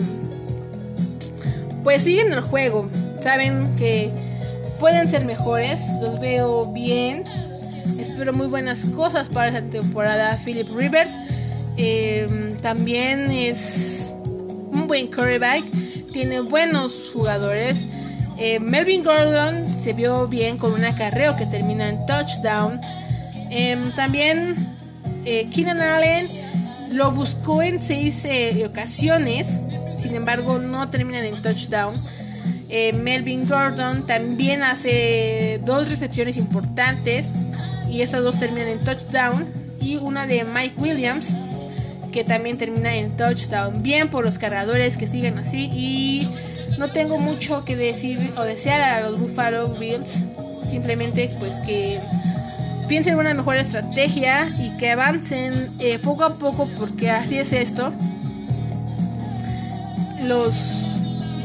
pues 1.84 2.02
siguen 2.02 2.32
el 2.32 2.40
juego. 2.40 2.88
Saben 3.22 3.74
que 3.76 4.10
pueden 4.78 5.08
ser 5.08 5.24
mejores. 5.24 5.80
Los 6.00 6.20
veo 6.20 6.72
bien. 6.72 7.24
Espero 7.98 8.32
muy 8.32 8.46
buenas 8.46 8.84
cosas 8.86 9.28
para 9.28 9.48
esta 9.48 9.62
temporada. 9.62 10.38
Philip 10.44 10.68
Rivers 10.74 11.18
también 12.60 13.30
es 13.30 14.12
buen 14.90 15.06
quarterback, 15.06 15.62
tiene 16.12 16.40
buenos 16.40 17.10
jugadores. 17.12 17.86
Eh, 18.38 18.58
Melvin 18.58 19.04
Gordon 19.04 19.64
se 19.68 19.92
vio 19.92 20.26
bien 20.26 20.58
con 20.58 20.72
un 20.72 20.84
acarreo 20.84 21.36
que 21.36 21.46
termina 21.46 21.88
en 21.88 22.04
touchdown. 22.06 22.80
Em, 23.50 23.92
también 23.92 24.56
eh, 25.24 25.48
Keenan 25.54 25.80
Allen 25.80 26.26
lo 26.90 27.12
buscó 27.12 27.62
en 27.62 27.78
seis 27.80 28.24
eh, 28.24 28.66
ocasiones, 28.68 29.60
sin 29.96 30.16
embargo 30.16 30.58
no 30.58 30.90
terminan 30.90 31.22
en 31.22 31.40
touchdown. 31.40 31.94
Melvin 33.00 33.48
Gordon 33.48 34.08
también 34.08 34.64
hace 34.64 35.60
dos 35.64 35.88
recepciones 35.88 36.36
importantes 36.36 37.30
y 37.88 38.02
estas 38.02 38.24
dos 38.24 38.40
terminan 38.40 38.66
en 38.66 38.80
touchdown. 38.80 39.46
Y 39.80 39.98
una 39.98 40.26
de 40.26 40.42
Mike 40.42 40.74
Williams 40.78 41.32
que 42.10 42.24
también 42.24 42.58
termina 42.58 42.96
en 42.96 43.16
touchdown. 43.16 43.82
Bien 43.82 44.08
por 44.08 44.24
los 44.24 44.38
cargadores 44.38 44.96
que 44.96 45.06
siguen 45.06 45.38
así 45.38 45.70
y 45.72 46.28
no 46.78 46.90
tengo 46.90 47.18
mucho 47.18 47.64
que 47.64 47.76
decir 47.76 48.32
o 48.36 48.42
desear 48.42 48.80
a 48.80 49.00
los 49.00 49.20
Buffalo 49.20 49.66
Bills. 49.74 50.24
Simplemente 50.68 51.30
pues 51.38 51.56
que 51.60 51.98
piensen 52.88 53.18
una 53.18 53.34
mejor 53.34 53.56
estrategia 53.56 54.52
y 54.58 54.76
que 54.76 54.90
avancen 54.90 55.68
eh, 55.78 55.98
poco 55.98 56.24
a 56.24 56.34
poco 56.34 56.68
porque 56.78 57.10
así 57.10 57.38
es 57.38 57.52
esto. 57.52 57.92
Los 60.24 60.54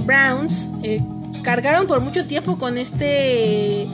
Browns 0.05 0.69
eh, 0.84 1.00
cargaron 1.43 1.88
por 1.88 2.01
mucho 2.01 2.25
tiempo 2.25 2.57
con 2.57 2.77
este 2.77 3.88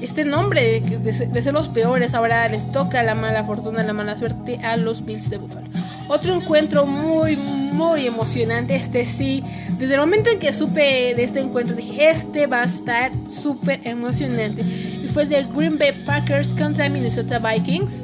este 0.00 0.24
nombre 0.24 0.80
de, 0.80 1.42
ser 1.42 1.52
los 1.52 1.68
peores. 1.68 2.14
Ahora 2.14 2.48
les 2.48 2.72
toca 2.72 3.02
la 3.02 3.14
mala 3.14 3.44
fortuna, 3.44 3.82
la 3.82 3.92
mala 3.92 4.16
suerte 4.16 4.58
a 4.64 4.76
los 4.76 5.04
Bills 5.04 5.30
de 5.30 5.38
Buffalo. 5.38 5.66
Otro 6.08 6.34
encuentro 6.34 6.86
muy, 6.86 7.36
muy 7.36 8.06
emocionante. 8.06 8.74
Este 8.74 9.04
sí, 9.04 9.44
desde 9.78 9.94
el 9.94 10.00
momento 10.00 10.30
en 10.30 10.38
que 10.38 10.52
supe 10.52 11.14
de 11.14 11.22
este 11.22 11.40
encuentro, 11.40 11.76
dije: 11.76 12.10
Este 12.10 12.46
va 12.46 12.62
a 12.62 12.64
estar 12.64 13.12
súper 13.30 13.80
emocionante. 13.84 14.62
Y 14.62 15.08
fue 15.08 15.24
el 15.24 15.28
de 15.28 15.44
Green 15.44 15.78
Bay 15.78 15.92
Packers 16.06 16.54
contra 16.54 16.88
Minnesota 16.88 17.38
Vikings. 17.38 18.02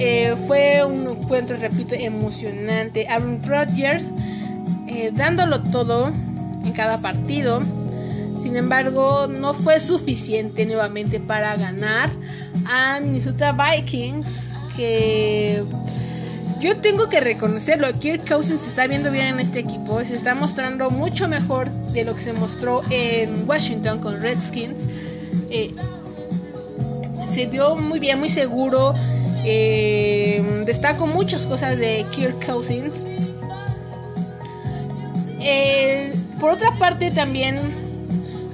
Eh, 0.00 0.34
fue 0.48 0.84
un 0.84 1.06
encuentro, 1.06 1.56
repito, 1.56 1.94
emocionante. 1.94 3.06
Aaron 3.08 3.42
Rodgers 3.44 4.04
eh, 4.88 5.10
dándolo 5.14 5.62
todo 5.62 6.10
en 6.64 6.72
cada 6.72 6.98
partido. 6.98 7.60
Sin 8.42 8.56
embargo, 8.56 9.28
no 9.28 9.54
fue 9.54 9.78
suficiente 9.78 10.66
nuevamente 10.66 11.20
para 11.20 11.56
ganar 11.56 12.10
a 12.66 12.98
Minnesota 13.00 13.52
Vikings. 13.52 14.48
Que 14.74 15.62
yo 16.60 16.76
tengo 16.76 17.08
que 17.08 17.20
reconocerlo. 17.20 17.90
Kirk 17.92 18.28
Cousins 18.28 18.62
se 18.62 18.68
está 18.68 18.86
viendo 18.86 19.10
bien 19.10 19.26
en 19.26 19.40
este 19.40 19.60
equipo. 19.60 20.04
Se 20.04 20.14
está 20.14 20.34
mostrando 20.34 20.90
mucho 20.90 21.26
mejor 21.28 21.70
de 21.92 22.04
lo 22.04 22.14
que 22.14 22.22
se 22.22 22.32
mostró 22.32 22.82
en 22.90 23.48
Washington 23.48 23.98
con 23.98 24.20
Redskins. 24.20 24.82
Eh, 25.50 25.74
se 27.32 27.46
vio 27.46 27.76
muy 27.76 27.98
bien, 27.98 28.18
muy 28.18 28.28
seguro. 28.28 28.94
Eh, 29.44 30.62
destaco 30.66 31.06
muchas 31.06 31.46
cosas 31.46 31.78
de 31.78 32.04
Kirk 32.10 32.44
Cousins. 32.44 33.04
Por 36.40 36.52
otra 36.52 36.70
parte, 36.78 37.10
también 37.10 37.60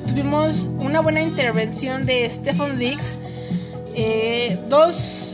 tuvimos 0.08 0.68
una 0.78 1.00
buena 1.00 1.20
intervención 1.20 2.04
de 2.04 2.28
Stephen 2.28 2.76
Diggs. 2.78 3.16
Eh, 3.94 4.58
dos. 4.68 5.25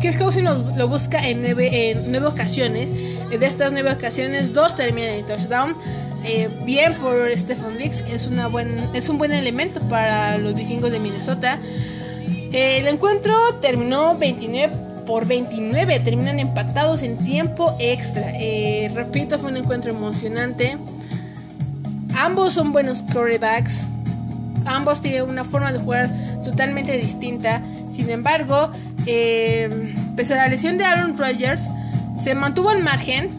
Kirk 0.00 0.18
Cousins 0.18 0.76
lo, 0.76 0.88
busca 0.88 1.26
en 1.26 1.42
nueve, 1.42 1.96
ocasiones. 2.26 2.92
De 3.28 3.44
estas 3.44 3.72
nueve 3.72 3.92
ocasiones, 3.92 4.52
dos 4.52 4.74
terminan 4.74 5.10
en 5.14 5.26
touchdown. 5.26 5.76
bien 6.64 6.94
por 6.94 7.30
Stephen 7.36 7.76
Diggs, 7.78 8.04
es, 8.08 8.28
es 8.94 9.08
un 9.08 9.18
buen 9.18 9.32
elemento 9.32 9.80
para 9.88 10.38
los 10.38 10.54
vikingos 10.54 10.90
de 10.90 11.00
Minnesota. 11.00 11.58
El 12.52 12.88
encuentro 12.88 13.34
terminó 13.60 14.16
29 14.16 14.88
por 15.08 15.26
29, 15.26 16.00
terminan 16.00 16.38
empatados 16.38 17.02
en 17.02 17.16
tiempo 17.18 17.74
extra. 17.78 18.32
Eh, 18.34 18.90
repito, 18.94 19.38
fue 19.38 19.50
un 19.50 19.56
encuentro 19.56 19.90
emocionante. 19.90 20.76
Ambos 22.14 22.52
son 22.52 22.72
buenos 22.72 23.02
quarterbacks. 23.02 23.86
Ambos 24.66 25.00
tienen 25.00 25.22
una 25.22 25.44
forma 25.44 25.72
de 25.72 25.78
jugar 25.78 26.10
totalmente 26.44 26.96
distinta. 26.98 27.62
Sin 27.90 28.10
embargo, 28.10 28.70
eh, 29.08 29.68
pese 30.16 30.34
a 30.34 30.36
la 30.36 30.48
lesión 30.48 30.78
de 30.78 30.84
Aaron 30.84 31.16
Rodgers, 31.16 31.68
se 32.20 32.34
mantuvo 32.34 32.70
al 32.70 32.82
margen. 32.82 33.30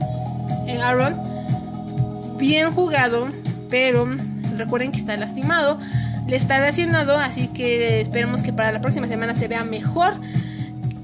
En 0.67 0.81
Aaron, 0.81 1.15
bien 2.37 2.71
jugado, 2.71 3.27
pero 3.69 4.07
recuerden 4.57 4.91
que 4.91 4.99
está 4.99 5.15
lastimado 5.17 5.79
le 6.29 6.35
está 6.35 6.59
lesionado, 6.59 7.17
así 7.17 7.47
que 7.47 8.01
esperemos 8.01 8.43
que 8.43 8.53
para 8.53 8.71
la 8.71 8.81
próxima 8.81 9.07
semana 9.07 9.33
se 9.33 9.47
vea 9.47 9.63
mejor 9.63 10.13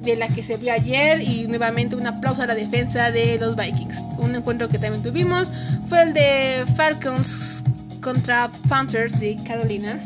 de 0.04 0.16
la 0.16 0.28
que 0.28 0.44
se 0.44 0.56
vio 0.58 0.72
ayer 0.72 1.22
y 1.22 1.48
nuevamente 1.48 1.96
un 1.96 2.06
aplauso 2.06 2.44
a 2.44 2.46
la 2.46 2.54
defensa 2.54 3.10
de 3.10 3.40
los 3.40 3.56
Vikings. 3.56 3.98
Un 4.20 4.36
encuentro 4.36 4.70
que 4.70 4.78
también 4.78 5.02
tuvimos 5.02 5.52
fue 5.90 6.04
el 6.04 6.14
de 6.14 6.64
Falcons 6.76 7.64
contra 8.02 8.52
Panthers 8.70 9.20
de 9.20 9.36
Carolina. 9.48 10.00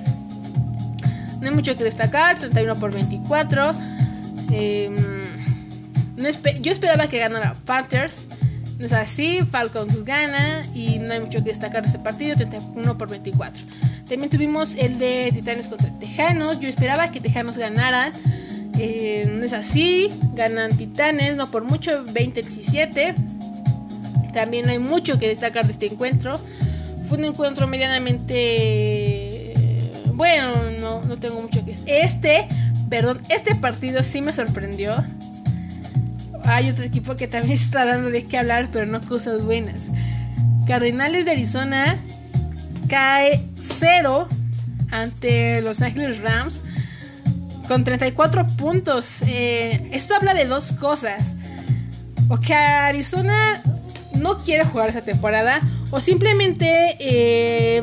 No 1.41 1.49
hay 1.49 1.53
mucho 1.53 1.75
que 1.75 1.83
destacar, 1.83 2.37
31 2.37 2.75
por 2.75 2.93
24. 2.93 3.73
Em, 4.51 4.95
yo 6.61 6.71
esperaba 6.71 7.07
que 7.07 7.19
ganara 7.19 7.55
Panthers. 7.65 8.27
No 8.77 8.85
es 8.85 8.93
así, 8.93 9.41
Falcons 9.49 10.05
gana 10.05 10.65
y 10.73 10.99
no 10.99 11.13
hay 11.13 11.19
mucho 11.19 11.43
que 11.43 11.49
destacar 11.49 11.81
de 11.81 11.87
este 11.87 11.99
partido, 11.99 12.37
31 12.37 12.97
por 12.97 13.09
24. 13.09 13.61
También 14.07 14.29
tuvimos 14.29 14.75
el 14.75 14.97
de 14.97 15.31
Titanes 15.33 15.67
contra 15.67 15.89
Tejanos. 15.99 16.59
Yo 16.61 16.69
esperaba 16.69 17.11
que 17.11 17.19
Tejanos 17.19 17.57
ganaran. 17.57 18.13
Eh, 18.77 19.31
no 19.35 19.43
es 19.43 19.53
así. 19.53 20.09
Ganan 20.33 20.75
Titanes, 20.77 21.35
no 21.35 21.51
por 21.51 21.65
mucho, 21.65 22.05
20-17. 22.05 23.15
También 24.33 24.65
no 24.65 24.71
hay 24.71 24.79
mucho 24.79 25.19
que 25.19 25.27
destacar 25.27 25.65
de 25.65 25.73
este 25.73 25.87
encuentro. 25.87 26.39
Fue 27.07 27.17
un 27.17 27.25
encuentro 27.25 27.67
medianamente... 27.67 29.53
Bueno, 30.13 30.53
no, 30.79 31.03
no 31.03 31.17
tengo 31.17 31.41
mucho 31.41 31.65
que... 31.65 31.75
Este, 31.85 32.47
perdón, 32.89 33.21
este 33.29 33.55
partido 33.55 34.03
sí 34.03 34.21
me 34.21 34.33
sorprendió. 34.33 34.95
Hay 36.43 36.69
otro 36.69 36.83
equipo 36.83 37.15
que 37.15 37.27
también 37.27 37.53
está 37.59 37.85
dando 37.85 38.09
de 38.09 38.25
qué 38.25 38.37
hablar, 38.37 38.67
pero 38.71 38.85
no 38.85 39.01
cosas 39.01 39.43
buenas. 39.43 39.87
Cardenales 40.67 41.25
de 41.25 41.31
Arizona 41.31 41.97
cae 42.87 43.43
0 43.55 44.27
ante 44.91 45.61
Los 45.61 45.81
Ángeles 45.81 46.21
Rams 46.21 46.61
con 47.67 47.83
34 47.83 48.47
puntos. 48.57 49.21
Eh, 49.27 49.89
esto 49.91 50.15
habla 50.15 50.33
de 50.33 50.45
dos 50.45 50.73
cosas. 50.73 51.35
O 52.27 52.39
que 52.39 52.53
Arizona 52.53 53.61
no 54.15 54.37
quiere 54.37 54.65
jugar 54.65 54.89
esta 54.89 55.01
temporada 55.01 55.61
o 55.91 55.99
simplemente 55.99 56.95
eh, 56.99 57.81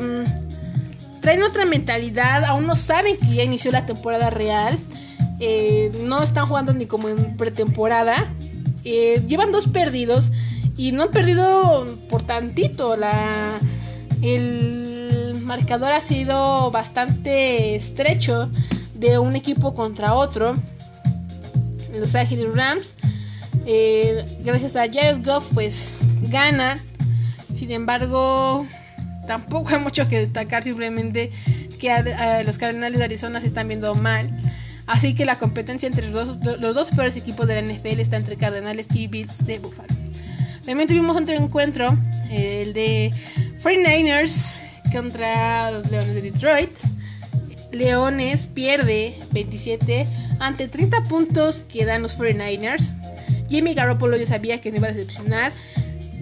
traen 1.27 1.43
otra 1.43 1.65
mentalidad, 1.65 2.45
aún 2.45 2.67
no 2.67 2.73
saben 2.73 3.17
que 3.17 3.35
ya 3.35 3.43
inició 3.43 3.69
la 3.73 3.85
temporada 3.85 4.29
real, 4.29 4.79
eh, 5.41 5.91
no 6.05 6.23
están 6.23 6.45
jugando 6.45 6.71
ni 6.71 6.85
como 6.85 7.09
en 7.09 7.35
pretemporada, 7.35 8.15
llevan 8.81 9.51
dos 9.51 9.67
perdidos 9.67 10.31
y 10.77 10.93
no 10.93 11.03
han 11.03 11.11
perdido 11.11 11.85
por 12.09 12.23
tantito, 12.23 12.95
la, 12.95 13.59
el, 14.21 15.35
marcador 15.41 15.91
ha 15.91 15.99
sido 15.99 16.71
bastante 16.71 17.75
estrecho 17.75 18.49
de 18.93 19.19
un 19.19 19.35
equipo 19.35 19.75
contra 19.75 20.13
otro. 20.13 20.55
Los 21.93 22.15
Ángeles 22.15 22.55
Rams, 22.55 22.95
eh, 23.65 24.23
gracias 24.45 24.77
a 24.77 24.87
Jared 24.87 25.25
Goff, 25.25 25.45
pues 25.53 25.91
ganan. 26.29 26.79
Sin 27.53 27.71
embargo, 27.71 28.65
tampoco 29.27 29.75
hay 29.75 29.79
mucho 29.79 30.07
que 30.07 30.17
destacar, 30.19 30.63
simplemente 30.63 31.31
que 31.79 32.43
los 32.45 32.57
Cardenales 32.57 32.97
de 32.97 33.05
Arizona 33.05 33.39
se 33.41 33.47
están 33.47 33.67
viendo 33.67 33.93
mal. 33.93 34.29
Así 34.87 35.13
que 35.13 35.25
la 35.25 35.37
competencia 35.37 35.85
entre 35.85 36.09
los 36.09 36.41
dos, 36.41 36.59
los 36.59 36.73
dos 36.73 36.89
peores 36.89 37.15
equipos 37.17 37.45
de 37.47 37.61
la 37.61 37.61
NFL 37.61 37.99
está 37.99 38.15
entre 38.15 38.37
Cardenales 38.37 38.87
y 38.93 39.07
Bills 39.07 39.45
de 39.45 39.59
Buffalo. 39.59 39.93
También 40.65 40.87
tuvimos 40.87 41.15
otro 41.15 41.35
encuentro, 41.35 41.97
el 42.31 42.73
de 42.73 43.11
49ers 43.61 44.55
contra 44.91 45.71
los 45.71 45.91
Leones 45.91 46.15
de 46.15 46.21
Detroit. 46.21 46.69
Leones 47.71 48.47
pierde 48.47 49.13
27 49.33 50.07
ante 50.39 50.67
30 50.67 51.03
puntos 51.03 51.63
que 51.71 51.85
dan 51.85 52.01
los 52.01 52.17
49ers. 52.17 52.93
Jimmy 53.49 53.73
Garoppolo 53.73 54.17
yo 54.17 54.25
sabía 54.25 54.59
que 54.61 54.71
no 54.71 54.77
iba 54.77 54.87
a 54.87 54.91
decepcionar. 54.91 55.51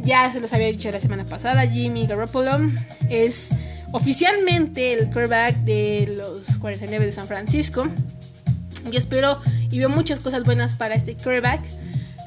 Ya 0.06 0.30
se 0.32 0.39
los 0.39 0.54
había 0.54 0.68
dicho 0.68 0.91
la 0.91 1.00
semana 1.00 1.26
pasada. 1.26 1.68
Jimmy 1.68 2.06
Garoppolo 2.06 2.72
es 3.10 3.50
oficialmente 3.91 4.94
el 4.94 5.10
quarterback 5.10 5.56
de 5.63 6.13
los 6.15 6.60
49 6.60 7.08
de 7.08 7.12
San 7.12 7.26
Francisco. 7.26 7.88
Y 8.91 8.96
espero 8.98 9.39
y 9.72 9.80
veo 9.80 9.89
muchas 9.89 10.20
cosas 10.20 10.44
buenas 10.44 10.76
para 10.76 10.94
este 10.94 11.15
quarterback. 11.15 11.62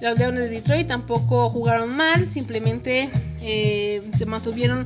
Los 0.03 0.19
Leones 0.19 0.45
de 0.45 0.51
Detroit 0.51 0.89
tampoco 0.89 1.51
jugaron 1.51 1.97
mal, 1.97 2.27
simplemente 2.27 3.11
eh, 3.43 4.03
se 4.17 4.27
mantuvieron 4.27 4.85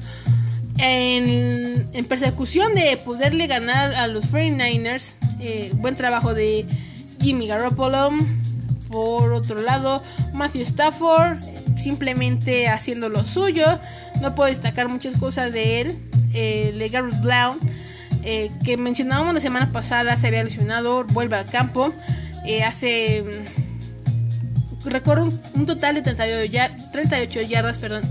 en, 0.78 1.88
persecución 2.08 2.74
de 2.74 2.98
poderle 2.98 3.46
ganar 3.46 3.94
a 3.94 4.06
los 4.06 4.26
49ers. 4.26 5.14
Eh, 5.40 5.70
buen 5.76 5.94
trabajo 5.94 6.34
de 6.34 6.66
Jimmy 7.22 7.46
Garoppolo. 7.46 8.10
Por 8.90 9.32
otro 9.32 9.62
lado, 9.62 10.02
Matthew 10.34 10.62
Stafford 10.62 11.38
simplemente 11.82 12.68
haciendo 12.68 13.08
lo 13.08 13.26
suyo. 13.26 13.80
No 14.20 14.34
puedo 14.34 14.48
destacar 14.48 14.88
muchas 14.88 15.16
cosas 15.16 15.52
de 15.52 15.80
él. 15.80 15.98
Eh, 16.34 16.90
Brown, 17.22 17.58
eh, 18.24 18.50
que 18.64 18.76
mencionábamos 18.76 19.34
la 19.34 19.40
semana 19.40 19.72
pasada, 19.72 20.16
se 20.16 20.28
había 20.28 20.44
lesionado, 20.44 21.04
vuelve 21.04 21.36
al 21.36 21.46
campo. 21.46 21.92
Eh, 22.46 22.62
hace. 22.62 23.24
Recorre 24.84 25.22
un, 25.22 25.66
total 25.66 25.94
de 25.94 26.02
38, 26.02 26.74
38 26.92 27.42
yardas, 27.42 27.78
perdón 27.78 28.02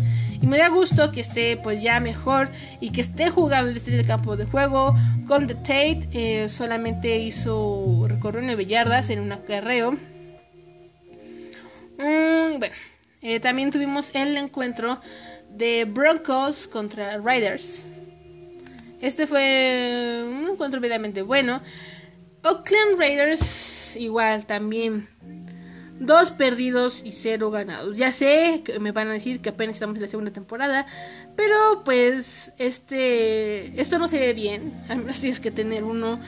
y 0.41 0.47
me 0.47 0.57
da 0.57 0.69
gusto 0.69 1.11
que 1.11 1.21
esté 1.21 1.55
pues 1.55 1.81
ya 1.81 1.99
mejor 1.99 2.49
y 2.79 2.89
que 2.89 3.01
esté 3.01 3.29
jugando 3.29 3.69
en 3.69 3.93
el 3.93 4.07
campo 4.07 4.35
de 4.35 4.45
juego. 4.45 4.95
Con 5.27 5.45
The 5.47 5.55
Tate 5.55 6.09
eh, 6.13 6.49
solamente 6.49 7.19
hizo 7.19 8.05
recorrió 8.07 8.41
9 8.41 8.65
yardas 8.65 9.09
en 9.11 9.19
un 9.19 9.31
acarreo. 9.31 9.91
Mm, 11.99 12.57
bueno, 12.57 12.75
eh, 13.21 13.39
también 13.39 13.71
tuvimos 13.71 14.13
el 14.15 14.37
encuentro 14.37 14.99
de 15.49 15.85
Broncos 15.85 16.67
contra 16.67 17.17
Riders. 17.17 17.99
Este 19.01 19.25
fue 19.27 20.23
un 20.25 20.49
encuentro 20.51 20.79
verdaderamente 20.79 21.21
bueno. 21.21 21.61
Oakland 22.43 22.97
Raiders 22.97 23.95
igual 23.95 24.45
también. 24.45 25.07
Dos 25.99 26.31
perdidos 26.31 27.03
y 27.05 27.11
cero 27.11 27.51
ganados. 27.51 27.95
Ya 27.95 28.11
sé 28.11 28.61
que 28.65 28.79
me 28.79 28.91
van 28.91 29.09
a 29.09 29.13
decir 29.13 29.39
que 29.39 29.49
apenas 29.49 29.75
estamos 29.75 29.95
en 29.97 30.01
la 30.01 30.07
segunda 30.07 30.31
temporada, 30.31 30.87
pero 31.35 31.83
pues 31.85 32.53
este 32.57 33.79
esto 33.79 33.99
no 33.99 34.07
se 34.07 34.19
ve 34.19 34.33
bien. 34.33 34.73
Al 34.89 34.97
menos 34.99 35.19
tienes 35.19 35.39
que 35.39 35.51
tener 35.51 35.83
uno. 35.83 36.19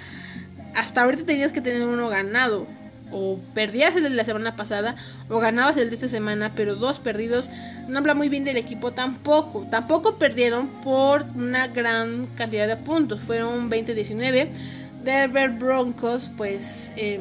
Hasta 0.76 1.04
ahorita 1.04 1.26
tenías 1.26 1.52
que 1.52 1.62
tener 1.62 1.88
uno 1.88 2.10
ganado. 2.10 2.68
O 3.14 3.40
perdías 3.54 3.96
el 3.96 4.04
de 4.04 4.10
la 4.10 4.26
semana 4.26 4.56
pasada 4.56 4.96
o 5.30 5.40
ganabas 5.40 5.78
el 5.78 5.90
de 5.90 5.96
esta 5.96 6.08
semana, 6.08 6.52
pero 6.56 6.76
dos 6.76 7.00
perdidos. 7.00 7.50
No 7.88 8.00
habla 8.00 8.16
muy 8.16 8.30
bien 8.30 8.44
del 8.44 8.58
equipo 8.58 8.92
tampoco. 8.92 9.68
Tampoco 9.70 10.18
perdieron 10.18 10.68
por 10.84 11.26
una 11.36 11.68
gran 11.68 12.28
cantidad 12.36 12.68
de 12.68 12.78
puntos. 12.78 13.22
Fueron 13.22 13.70
20-19. 13.70 14.48
Denver 15.04 15.50
Broncos, 15.50 16.32
pues... 16.36 16.92
Eh, 16.96 17.20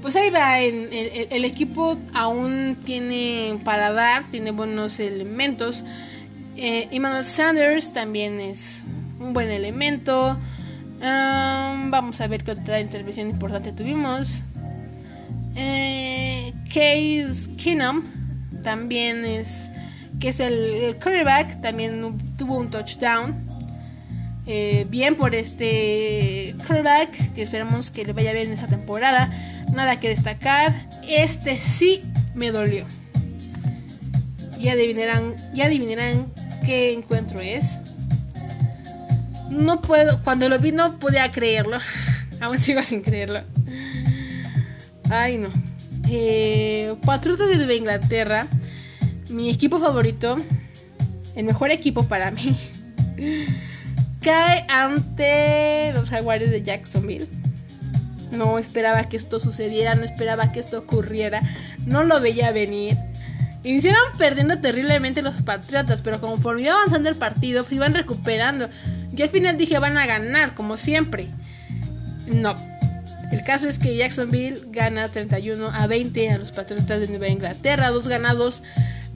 pues 0.00 0.14
ahí 0.14 0.30
va, 0.30 0.60
el, 0.60 0.88
el, 0.92 1.44
equipo 1.44 1.98
aún 2.14 2.76
tiene 2.84 3.58
para 3.64 3.92
dar, 3.92 4.24
tiene 4.28 4.52
buenos 4.52 5.00
elementos. 5.00 5.84
Eh, 6.56 6.88
Emmanuel 6.90 7.24
Sanders 7.24 7.92
también 7.92 8.40
es 8.40 8.84
un 9.20 9.32
buen 9.32 9.50
elemento. 9.50 10.36
Vamos 11.00 12.20
a 12.20 12.26
ver 12.26 12.44
qué 12.44 12.52
otra 12.52 12.80
intervención 12.80 13.28
importante 13.28 13.72
tuvimos. 13.72 14.42
Eh, 15.56 16.52
Case 16.66 17.50
Keenum 17.56 18.02
también 18.62 19.24
es 19.24 19.70
que 20.20 20.28
es 20.28 20.40
el, 20.40 20.54
el 20.54 20.96
quarterback, 20.96 21.60
también 21.60 22.16
tuvo 22.36 22.56
un 22.56 22.70
touchdown. 22.70 23.48
Eh, 24.46 24.86
bien 24.88 25.14
por 25.14 25.34
este 25.34 26.54
quarterback, 26.66 27.34
que 27.34 27.42
esperamos 27.42 27.90
que 27.90 28.04
le 28.04 28.12
vaya 28.12 28.32
bien 28.32 28.46
en 28.46 28.54
esta 28.54 28.66
temporada. 28.66 29.30
Nada 29.72 30.00
que 30.00 30.08
destacar. 30.08 30.88
Este 31.06 31.56
sí 31.56 32.02
me 32.34 32.50
dolió. 32.50 32.84
Y 34.58 34.68
adivinarán, 34.70 35.34
ya 35.54 35.66
adivinarán 35.66 36.26
qué 36.64 36.92
encuentro 36.92 37.40
es. 37.40 37.78
No 39.50 39.80
puedo, 39.80 40.22
cuando 40.22 40.48
lo 40.48 40.58
vi 40.58 40.72
no 40.72 40.98
podía 40.98 41.30
creerlo. 41.30 41.78
Aún 42.40 42.58
sigo 42.58 42.82
sin 42.82 43.02
creerlo. 43.02 43.40
Ay, 45.10 45.38
no. 45.38 45.48
Eh, 46.10 46.94
Patriotas 47.04 47.48
de 47.48 47.76
Inglaterra. 47.76 48.46
Mi 49.30 49.50
equipo 49.50 49.78
favorito. 49.78 50.38
El 51.34 51.44
mejor 51.44 51.70
equipo 51.70 52.04
para 52.04 52.30
mí. 52.30 52.56
cae 54.20 54.66
ante 54.68 55.92
los 55.94 56.10
Jaguares 56.10 56.50
de 56.50 56.62
Jacksonville. 56.62 57.26
No 58.32 58.58
esperaba 58.58 59.08
que 59.08 59.16
esto 59.16 59.40
sucediera, 59.40 59.94
no 59.94 60.04
esperaba 60.04 60.52
que 60.52 60.60
esto 60.60 60.78
ocurriera, 60.78 61.40
no 61.86 62.04
lo 62.04 62.20
veía 62.20 62.52
venir. 62.52 62.96
Iniciaron 63.64 64.02
perdiendo 64.18 64.60
terriblemente 64.60 65.22
los 65.22 65.42
Patriotas, 65.42 66.02
pero 66.02 66.20
conforme 66.20 66.62
iba 66.62 66.74
avanzando 66.74 67.08
el 67.08 67.16
partido, 67.16 67.64
se 67.64 67.76
iban 67.76 67.94
recuperando. 67.94 68.68
Yo 69.18 69.24
al 69.24 69.30
final 69.30 69.56
dije 69.56 69.76
van 69.80 69.98
a 69.98 70.06
ganar, 70.06 70.54
como 70.54 70.76
siempre. 70.76 71.26
No. 72.28 72.54
El 73.32 73.42
caso 73.42 73.68
es 73.68 73.80
que 73.80 73.96
Jacksonville 73.96 74.56
gana 74.70 75.08
31 75.08 75.70
a 75.70 75.88
20 75.88 76.30
a 76.30 76.38
los 76.38 76.52
Patriotas 76.52 77.00
de 77.00 77.08
Nueva 77.08 77.26
Inglaterra. 77.26 77.90
Dos 77.90 78.06
ganados 78.06 78.62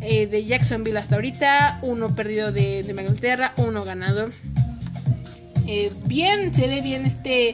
eh, 0.00 0.26
de 0.26 0.44
Jacksonville 0.44 0.98
hasta 0.98 1.14
ahorita, 1.14 1.78
uno 1.82 2.12
perdido 2.16 2.50
de 2.50 2.82
Nueva 2.82 3.02
Inglaterra, 3.02 3.54
uno 3.58 3.84
ganado. 3.84 4.28
Eh, 5.68 5.92
bien, 6.06 6.52
se 6.52 6.66
ve 6.66 6.80
bien 6.80 7.06
este 7.06 7.52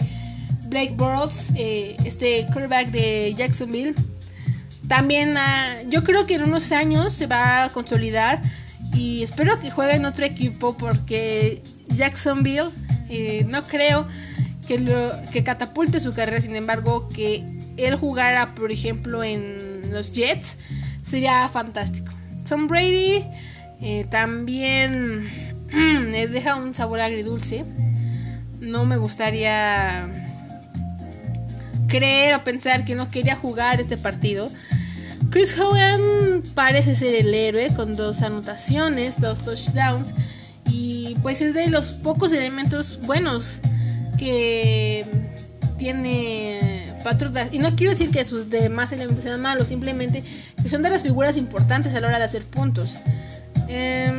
Blake 0.68 0.94
Bortles, 0.96 1.52
eh, 1.54 1.98
este 2.06 2.46
quarterback 2.46 2.88
de 2.88 3.34
Jacksonville. 3.36 3.94
También 4.88 5.36
ah, 5.36 5.82
yo 5.90 6.02
creo 6.02 6.24
que 6.24 6.36
en 6.36 6.44
unos 6.44 6.72
años 6.72 7.12
se 7.12 7.26
va 7.26 7.64
a 7.64 7.68
consolidar 7.68 8.40
y 8.94 9.22
espero 9.22 9.60
que 9.60 9.70
juegue 9.70 9.96
en 9.96 10.06
otro 10.06 10.24
equipo 10.24 10.78
porque 10.78 11.62
Jacksonville 11.94 12.70
eh, 13.08 13.44
no 13.48 13.62
creo 13.62 14.06
que, 14.66 14.78
lo, 14.78 15.12
que 15.32 15.42
catapulte 15.42 16.00
su 16.00 16.12
carrera, 16.12 16.40
sin 16.40 16.56
embargo 16.56 17.08
que 17.08 17.44
él 17.76 17.96
jugara 17.96 18.54
por 18.54 18.70
ejemplo 18.72 19.24
en 19.24 19.90
los 19.92 20.12
Jets 20.12 20.58
sería 21.02 21.48
fantástico. 21.48 22.12
Tom 22.48 22.66
Brady 22.66 23.24
también 24.10 25.28
le 26.10 26.28
deja 26.28 26.56
un 26.56 26.74
sabor 26.74 27.00
agridulce 27.00 27.64
no 28.60 28.84
me 28.84 28.96
gustaría 28.96 30.08
creer 31.88 32.34
o 32.34 32.44
pensar 32.44 32.84
que 32.84 32.94
no 32.94 33.10
quería 33.10 33.36
jugar 33.36 33.80
este 33.80 33.96
partido. 33.96 34.50
Chris 35.30 35.58
Hogan 35.58 36.42
parece 36.54 36.94
ser 36.94 37.14
el 37.14 37.34
héroe 37.34 37.68
con 37.74 37.96
dos 37.96 38.22
anotaciones, 38.22 39.20
dos 39.20 39.42
touchdowns 39.42 40.14
y 40.68 41.16
pues 41.22 41.40
es 41.40 41.54
de 41.54 41.68
los 41.68 41.86
pocos 41.86 42.32
elementos 42.32 43.00
buenos 43.02 43.60
que 44.18 45.04
tiene 45.78 46.86
Patriotas. 47.04 47.48
Y 47.52 47.58
no 47.58 47.74
quiero 47.74 47.90
decir 47.90 48.10
que 48.10 48.24
sus 48.24 48.50
demás 48.50 48.92
elementos 48.92 49.24
sean 49.24 49.40
malos, 49.40 49.68
simplemente 49.68 50.22
que 50.62 50.68
son 50.68 50.82
de 50.82 50.90
las 50.90 51.02
figuras 51.02 51.36
importantes 51.36 51.94
a 51.94 52.00
la 52.00 52.08
hora 52.08 52.18
de 52.18 52.24
hacer 52.24 52.42
puntos. 52.44 52.98
Eh, 53.68 54.12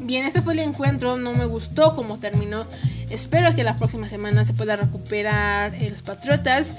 bien, 0.00 0.24
este 0.24 0.42
fue 0.42 0.54
el 0.54 0.60
encuentro, 0.60 1.16
no 1.18 1.32
me 1.34 1.44
gustó 1.44 1.94
cómo 1.94 2.18
terminó. 2.18 2.66
Espero 3.10 3.54
que 3.54 3.64
la 3.64 3.76
próxima 3.76 4.08
semana 4.08 4.44
se 4.44 4.54
pueda 4.54 4.76
recuperar 4.76 5.72
los 5.80 6.02
Patriotas, 6.02 6.72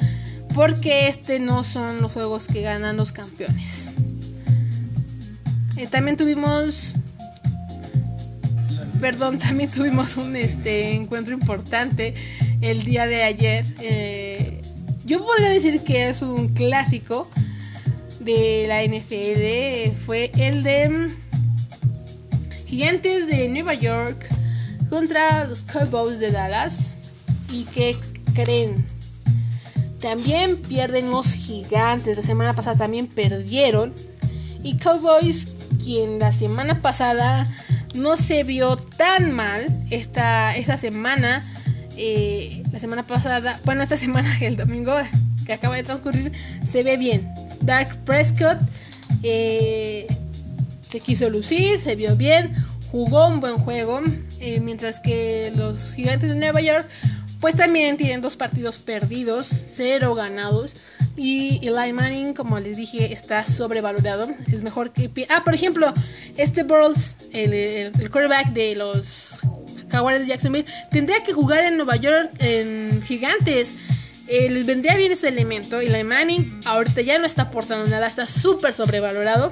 porque 0.53 1.07
este 1.07 1.39
no 1.39 1.63
son 1.63 2.01
los 2.01 2.12
juegos 2.12 2.47
que 2.47 2.62
ganan 2.62 2.97
los 2.97 3.12
campeones. 3.12 3.88
Eh, 5.77 5.88
también 5.88 6.17
tuvimos 6.17 6.95
perdón, 9.01 9.39
también 9.39 9.69
tuvimos 9.69 10.15
un 10.15 10.35
este, 10.35 10.93
encuentro 10.93 11.33
importante 11.33 12.13
el 12.61 12.83
día 12.83 13.07
de 13.07 13.23
ayer. 13.23 13.65
Eh, 13.81 14.61
yo 15.05 15.25
podría 15.25 15.49
decir 15.49 15.81
que 15.81 16.09
es 16.09 16.21
un 16.21 16.49
clásico 16.49 17.27
de 18.19 18.65
la 18.67 18.83
NFL. 18.83 19.97
Fue 20.05 20.31
el 20.37 20.61
de 20.61 21.09
Gigantes 22.67 23.25
de 23.25 23.49
Nueva 23.49 23.73
York 23.73 24.23
contra 24.89 25.45
los 25.45 25.63
Cowboys 25.63 26.19
de 26.19 26.31
Dallas. 26.31 26.91
¿Y 27.51 27.63
qué 27.65 27.97
creen? 28.35 28.85
También 29.99 30.57
pierden 30.57 31.09
los 31.09 31.33
Gigantes. 31.33 32.17
La 32.17 32.23
semana 32.23 32.53
pasada 32.53 32.77
también 32.77 33.07
perdieron. 33.07 33.93
Y 34.63 34.77
Cowboys, 34.77 35.47
quien 35.83 36.19
la 36.19 36.31
semana 36.31 36.81
pasada 36.81 37.47
no 37.93 38.15
se 38.15 38.43
vio 38.43 38.77
tan 39.01 39.31
mal 39.31 39.65
esta, 39.89 40.55
esta 40.55 40.77
semana. 40.77 41.43
Eh, 41.97 42.61
la 42.71 42.79
semana 42.79 43.01
pasada, 43.01 43.59
bueno, 43.65 43.81
esta 43.81 43.97
semana, 43.97 44.31
el 44.41 44.57
domingo 44.57 44.93
que 45.43 45.53
acaba 45.53 45.75
de 45.75 45.81
transcurrir, 45.83 46.31
se 46.63 46.83
ve 46.83 46.97
bien. 46.97 47.27
Dark 47.61 47.89
Prescott 48.05 48.59
eh, 49.23 50.05
se 50.87 50.99
quiso 50.99 51.31
lucir, 51.31 51.79
se 51.79 51.95
vio 51.95 52.15
bien, 52.15 52.53
jugó 52.91 53.27
un 53.27 53.39
buen 53.39 53.57
juego, 53.57 54.01
eh, 54.39 54.59
mientras 54.59 54.99
que 54.99 55.51
los 55.55 55.93
gigantes 55.95 56.29
de 56.29 56.35
Nueva 56.35 56.61
York 56.61 56.87
pues 57.41 57.56
también 57.56 57.97
tienen 57.97 58.21
dos 58.21 58.38
partidos 58.38 58.77
perdidos, 58.77 59.49
cero 59.67 60.13
ganados. 60.13 60.75
Y 61.17 61.60
Eli 61.67 61.91
Manning, 61.91 62.34
como 62.36 62.60
les 62.60 62.77
dije, 62.77 63.12
está 63.12 63.45
sobrevalorado. 63.45 64.30
Es 64.51 64.62
mejor 64.62 64.91
que... 64.91 65.10
Ah, 65.27 65.43
por 65.43 65.56
ejemplo, 65.56 65.91
este 66.38 66.63
Burles, 66.63 67.17
el, 67.34 67.91
quarterback 68.12 68.54
de 68.54 68.75
los 68.75 69.39
Jaguares 69.89 70.21
de 70.21 70.27
Jacksonville, 70.27 70.65
tendría 70.91 71.21
que 71.23 71.34
jugar 71.34 71.63
en 71.63 71.77
Nueva 71.77 71.95
York 71.95 72.30
en 72.38 73.01
Gigantes. 73.01 73.73
Eh, 74.27 74.49
les 74.51 74.67
vendría 74.67 74.95
bien 74.95 75.12
ese 75.12 75.27
elemento. 75.27 75.82
Eli 75.82 76.04
Manning 76.04 76.62
ahorita 76.65 77.01
ya 77.01 77.17
no 77.17 77.25
está 77.25 77.43
aportando 77.43 77.89
nada, 77.89 78.06
está 78.06 78.27
súper 78.27 78.73
sobrevalorado. 78.73 79.51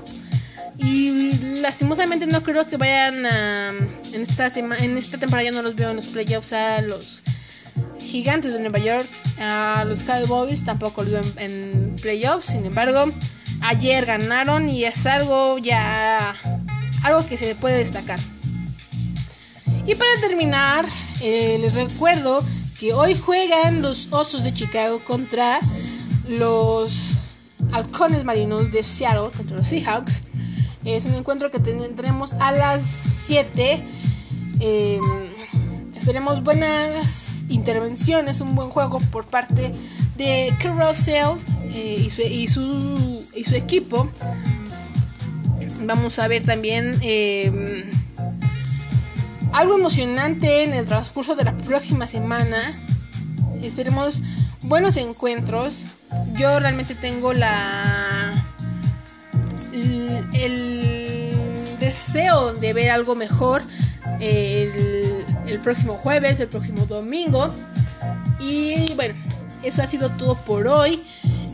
Y 0.78 1.34
lastimosamente 1.60 2.28
no 2.28 2.42
creo 2.44 2.70
que 2.70 2.78
vayan 2.78 3.26
a. 3.26 3.74
En 4.14 4.22
esta, 4.22 4.48
en 4.48 4.98
esta 4.98 5.18
temporada 5.18 5.44
ya 5.44 5.52
no 5.52 5.62
los 5.62 5.76
veo 5.76 5.90
en 5.90 5.98
los 5.98 6.06
playoffs 6.06 6.54
a 6.54 6.82
los 6.82 7.22
gigantes 8.10 8.54
de 8.54 8.60
Nueva 8.60 8.80
York. 8.80 9.08
A 9.40 9.86
los 9.86 10.04
Cowboys 10.04 10.66
tampoco 10.66 11.04
los 11.04 11.12
veo 11.12 11.22
en, 11.38 11.96
playoffs. 12.02 12.48
Sin 12.48 12.66
embargo, 12.66 13.06
ayer 13.62 14.06
ganaron 14.06 14.70
y 14.70 14.84
es 14.86 15.06
algo 15.06 15.58
ya. 15.58 16.36
Algo 17.04 17.26
que 17.26 17.38
se 17.38 17.56
puede 17.56 17.78
destacar. 17.78 18.20
Y 19.88 19.96
para 19.96 20.12
terminar, 20.20 20.86
eh, 21.22 21.58
les 21.62 21.74
recuerdo 21.76 22.44
que 22.80 22.94
hoy 22.94 23.16
juegan 23.16 23.82
los 23.82 24.12
Osos 24.12 24.44
de 24.44 24.54
Chicago 24.54 25.00
contra 25.00 25.60
los 26.28 27.18
Halcones 27.72 28.24
Marinos 28.24 28.72
de 28.72 28.84
Seattle, 28.84 29.30
contra 29.36 29.58
los 29.58 29.68
Seahawks. 29.68 30.24
Es 30.86 31.06
un 31.06 31.16
encuentro 31.16 31.52
que 31.52 31.60
tendremos 31.60 32.34
a 32.34 32.52
las 32.52 32.82
7. 33.26 33.84
Em, 34.60 35.30
Esperemos 36.00 36.42
buenas 36.42 37.29
intervenciones, 37.50 38.42
un 38.42 38.56
buen 38.56 38.70
juego 38.70 39.00
por 39.12 39.26
parte 39.26 39.74
de 40.18 40.54
Carousel 40.62 41.38
eh, 41.74 42.04
y, 42.06 42.10
su, 42.10 42.22
y, 42.22 43.44
su, 43.44 43.56
equipo. 43.56 44.10
Vamos 45.82 46.20
a 46.20 46.28
ver 46.28 46.44
también 46.44 46.98
eh, 47.02 47.52
algo 49.54 49.76
emocionante 49.76 50.64
en 50.64 50.74
el 50.74 50.86
transcurso 50.86 51.36
de 51.36 51.44
la 51.44 51.58
próxima 51.58 52.08
semana. 52.08 52.62
Esperemos 53.62 54.22
buenos 54.64 54.98
encuentros. 54.98 55.86
Yo 56.36 56.60
realmente 56.60 56.96
tengo 56.96 57.34
la 57.34 58.44
el, 60.34 61.36
deseo 61.80 62.54
de 62.54 62.74
ver 62.74 62.92
algo 62.92 63.16
mejor 63.16 63.62
el 65.50 65.60
próximo 65.60 65.96
jueves, 65.96 66.40
el 66.40 66.48
próximo 66.48 66.86
domingo. 66.86 67.50
Y 68.40 68.94
bueno, 68.96 69.16
eso 69.64 69.82
ha 69.82 69.88
sido 69.88 70.10
todo 70.10 70.36
por 70.36 70.68
hoy. 70.68 71.00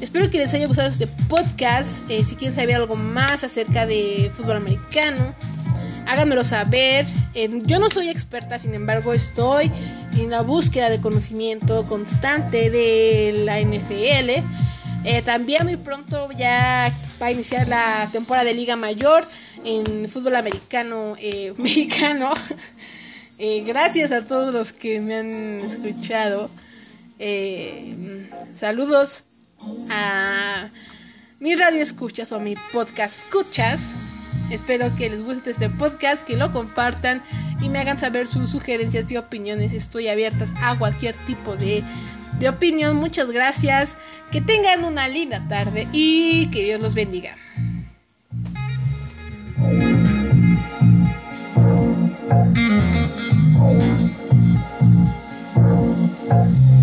Espero 0.01 0.29
que 0.29 0.37
les 0.37 0.53
haya 0.53 0.67
gustado 0.67 0.89
este 0.89 1.07
podcast. 1.07 2.09
Eh, 2.09 2.23
si 2.23 2.35
quieren 2.35 2.55
saber 2.55 2.75
algo 2.75 2.95
más 2.95 3.43
acerca 3.43 3.85
de 3.85 4.31
fútbol 4.33 4.57
americano, 4.57 5.33
háganmelo 6.07 6.43
saber. 6.43 7.05
yo 7.63 7.79
no 7.79 7.89
soy 7.89 8.09
experta, 8.09 8.59
sin 8.59 8.73
embargo, 8.73 9.13
estoy 9.13 9.71
en 10.17 10.29
la 10.29 10.41
búsqueda 10.41 10.89
de 10.89 10.99
conocimiento 10.99 11.83
constante 11.83 12.69
de 12.69 13.43
la 13.45 13.59
NFL. 13.59 14.43
Eh, 15.07 15.21
también 15.23 15.65
muy 15.65 15.77
pronto 15.77 16.29
ya 16.31 16.91
va 17.21 17.27
a 17.27 17.31
iniciar 17.31 17.67
la 17.67 18.09
temporada 18.11 18.45
de 18.45 18.55
Liga 18.55 18.75
Mayor 18.75 19.27
en 19.63 20.09
fútbol 20.09 20.35
americano 20.35 21.15
Eh, 23.37 23.63
gracias 23.65 24.11
a 24.11 24.25
todos 24.25 24.53
los 24.53 24.71
que 24.71 24.99
me 25.01 25.15
han 25.15 25.31
escuchado. 25.31 26.49
Eh, 27.19 28.29
saludos 28.53 29.23
a 29.89 30.69
mi 31.39 31.55
radio 31.55 31.81
escuchas 31.81 32.31
o 32.31 32.37
a 32.37 32.39
mi 32.39 32.55
podcast 32.71 33.19
escuchas. 33.19 33.89
Espero 34.51 34.95
que 34.95 35.09
les 35.09 35.23
guste 35.23 35.51
este 35.51 35.69
podcast, 35.69 36.25
que 36.25 36.37
lo 36.37 36.51
compartan 36.51 37.21
y 37.61 37.69
me 37.69 37.79
hagan 37.79 37.97
saber 37.97 38.27
sus 38.27 38.49
sugerencias 38.49 39.11
y 39.11 39.17
opiniones. 39.17 39.73
Estoy 39.73 40.07
abiertas 40.07 40.53
a 40.61 40.77
cualquier 40.77 41.15
tipo 41.25 41.55
de, 41.55 41.83
de 42.39 42.49
opinión. 42.49 42.95
Muchas 42.95 43.31
gracias. 43.31 43.97
Que 44.31 44.41
tengan 44.41 44.85
una 44.85 45.07
linda 45.07 45.45
tarde 45.47 45.87
y 45.91 46.47
que 46.51 46.63
Dios 46.63 46.79
los 46.79 46.95
bendiga. 46.95 47.35
Mm-hmm. 52.55 52.84
Thank 56.35 56.69
you. 56.69 56.74